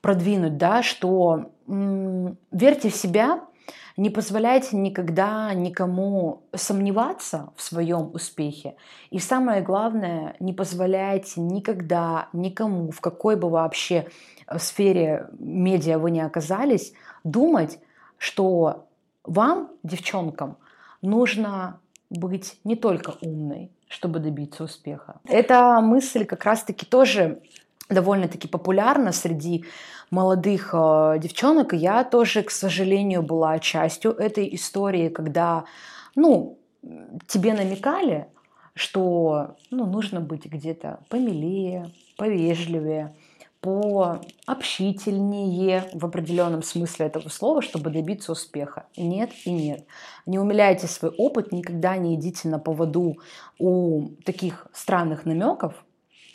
продвинуть, 0.00 0.56
да, 0.56 0.82
что 0.82 1.50
м- 1.66 2.36
верьте 2.50 2.90
в 2.90 2.94
себя, 2.94 3.40
не 3.96 4.10
позволяйте 4.10 4.76
никогда 4.76 5.52
никому 5.54 6.44
сомневаться 6.54 7.52
в 7.56 7.62
своем 7.62 8.10
успехе. 8.14 8.76
И 9.10 9.18
самое 9.18 9.60
главное, 9.60 10.36
не 10.38 10.52
позволяйте 10.52 11.40
никогда 11.40 12.28
никому, 12.32 12.92
в 12.92 13.00
какой 13.00 13.34
бы 13.36 13.50
вообще 13.50 14.06
э, 14.46 14.58
сфере 14.58 15.26
медиа 15.40 15.98
вы 15.98 16.12
не 16.12 16.20
оказались, 16.20 16.92
думать, 17.24 17.80
что 18.18 18.86
вам, 19.24 19.70
девчонкам, 19.82 20.58
нужно 21.02 21.80
быть 22.08 22.60
не 22.62 22.76
только 22.76 23.14
умной, 23.20 23.72
чтобы 23.88 24.20
добиться 24.20 24.62
успеха. 24.62 25.20
Эта 25.24 25.80
мысль 25.80 26.24
как 26.24 26.44
раз-таки 26.44 26.86
тоже 26.86 27.42
довольно-таки 27.88 28.48
популярна 28.48 29.12
среди 29.12 29.64
молодых 30.10 30.70
э, 30.72 31.18
девчонок. 31.18 31.72
Я 31.72 32.04
тоже, 32.04 32.42
к 32.42 32.50
сожалению, 32.50 33.22
была 33.22 33.58
частью 33.58 34.12
этой 34.12 34.54
истории, 34.54 35.08
когда, 35.08 35.64
ну, 36.14 36.58
тебе 37.26 37.54
намекали, 37.54 38.28
что 38.74 39.56
ну, 39.70 39.86
нужно 39.86 40.20
быть 40.20 40.44
где-то 40.46 41.00
помилее, 41.08 41.92
повежливее, 42.16 43.16
пообщительнее 43.60 45.90
в 45.92 46.06
определенном 46.06 46.62
смысле 46.62 47.06
этого 47.06 47.28
слова, 47.28 47.60
чтобы 47.60 47.90
добиться 47.90 48.30
успеха. 48.32 48.86
Нет 48.96 49.32
и 49.44 49.50
нет. 49.50 49.84
Не 50.26 50.38
умиляйте 50.38 50.86
свой 50.86 51.10
опыт, 51.10 51.50
никогда 51.50 51.96
не 51.96 52.14
идите 52.14 52.46
на 52.48 52.60
поводу 52.60 53.16
у 53.58 54.10
таких 54.24 54.68
странных 54.72 55.26
намеков, 55.26 55.74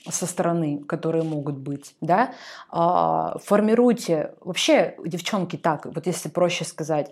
со 0.10 0.26
стороны, 0.26 0.84
которые 0.84 1.24
могут 1.24 1.58
быть, 1.58 1.96
да, 2.02 2.34
а, 2.70 3.38
формируйте, 3.44 4.36
вообще, 4.42 4.96
девчонки, 5.06 5.56
так, 5.56 5.86
вот 5.86 6.06
если 6.08 6.30
проще 6.30 6.66
сказать, 6.66 7.12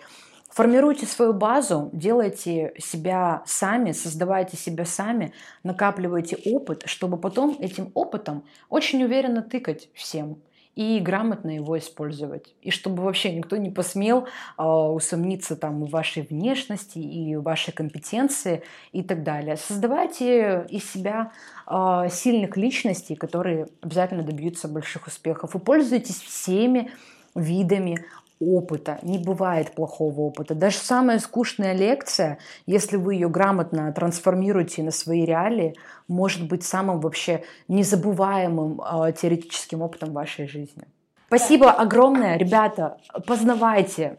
Формируйте 0.51 1.05
свою 1.05 1.31
базу, 1.31 1.89
делайте 1.93 2.73
себя 2.77 3.41
сами, 3.45 3.93
создавайте 3.93 4.57
себя 4.57 4.83
сами, 4.83 5.31
накапливайте 5.63 6.37
опыт, 6.43 6.83
чтобы 6.87 7.17
потом 7.17 7.55
этим 7.61 7.89
опытом 7.93 8.43
очень 8.67 9.01
уверенно 9.01 9.41
тыкать 9.41 9.87
всем 9.93 10.41
и 10.75 10.99
грамотно 10.99 11.49
его 11.49 11.77
использовать. 11.77 12.53
И 12.61 12.71
чтобы 12.71 13.03
вообще 13.03 13.33
никто 13.33 13.57
не 13.57 13.69
посмел 13.69 14.27
э, 14.57 14.63
усомниться 14.63 15.55
там 15.55 15.83
в 15.83 15.89
вашей 15.89 16.23
внешности 16.23 16.97
и 16.97 17.35
в 17.35 17.43
вашей 17.43 17.73
компетенции 17.73 18.63
и 18.91 19.03
так 19.03 19.23
далее. 19.23 19.57
Создавайте 19.57 20.65
из 20.69 20.89
себя 20.89 21.31
э, 21.67 22.07
сильных 22.09 22.55
личностей, 22.55 23.15
которые 23.15 23.67
обязательно 23.81 24.23
добьются 24.23 24.67
больших 24.67 25.07
успехов. 25.07 25.55
И 25.55 25.59
пользуйтесь 25.59 26.21
всеми 26.21 26.91
видами 27.35 28.05
опыта, 28.41 28.99
не 29.03 29.17
бывает 29.17 29.71
плохого 29.73 30.21
опыта. 30.21 30.55
Даже 30.55 30.77
самая 30.77 31.19
скучная 31.19 31.73
лекция, 31.73 32.39
если 32.65 32.97
вы 32.97 33.15
ее 33.15 33.29
грамотно 33.29 33.91
трансформируете 33.93 34.83
на 34.83 34.91
свои 34.91 35.25
реалии, 35.25 35.75
может 36.07 36.47
быть 36.47 36.63
самым 36.63 36.99
вообще 36.99 37.43
незабываемым 37.67 38.81
э, 38.81 39.13
теоретическим 39.13 39.81
опытом 39.81 40.11
вашей 40.13 40.47
жизни. 40.47 40.83
Спасибо 41.27 41.71
огромное, 41.71 42.37
ребята, 42.37 42.97
познавайте, 43.25 44.17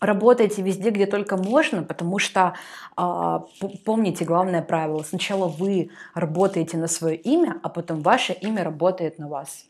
работайте 0.00 0.62
везде, 0.62 0.90
где 0.90 1.06
только 1.06 1.36
можно, 1.36 1.82
потому 1.82 2.18
что 2.18 2.54
э, 2.96 3.40
помните 3.84 4.24
главное 4.24 4.62
правило: 4.62 5.02
сначала 5.02 5.46
вы 5.46 5.90
работаете 6.14 6.76
на 6.76 6.88
свое 6.88 7.16
имя, 7.16 7.60
а 7.62 7.68
потом 7.68 8.00
ваше 8.00 8.32
имя 8.32 8.64
работает 8.64 9.18
на 9.18 9.28
вас. 9.28 9.66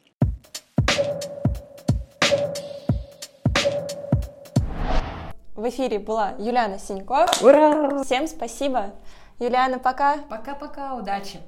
В 5.61 5.69
эфире 5.69 5.99
была 5.99 6.33
Юлиана 6.39 6.79
Синько. 6.79 7.27
Ура! 7.43 8.03
Всем 8.03 8.27
спасибо. 8.27 8.93
Юлиана, 9.39 9.79
пока. 9.79 10.17
Пока-пока, 10.31 10.95
удачи. 10.95 11.39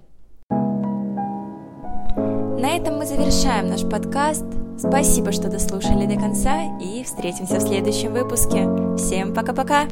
На 2.60 2.76
этом 2.76 2.98
мы 2.98 3.06
завершаем 3.06 3.68
наш 3.68 3.88
подкаст. 3.88 4.44
Спасибо, 4.78 5.32
что 5.32 5.48
дослушали 5.48 6.04
до 6.04 6.20
конца 6.20 6.78
и 6.78 7.02
встретимся 7.04 7.54
в 7.54 7.62
следующем 7.62 8.12
выпуске. 8.12 8.68
Всем 8.98 9.32
пока-пока. 9.32 9.84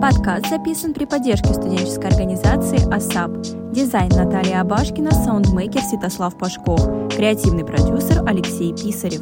Подкаст 0.00 0.48
записан 0.48 0.94
при 0.94 1.04
поддержке 1.04 1.52
студенческой 1.52 2.06
организации 2.06 2.90
АСАП. 2.90 3.32
Дизайн 3.70 4.08
Наталья 4.16 4.62
Абашкина, 4.62 5.10
саундмейкер 5.10 5.82
Святослав 5.82 6.38
Пашков, 6.38 6.80
креативный 7.14 7.66
продюсер 7.66 8.26
Алексей 8.26 8.72
Писарев. 8.72 9.20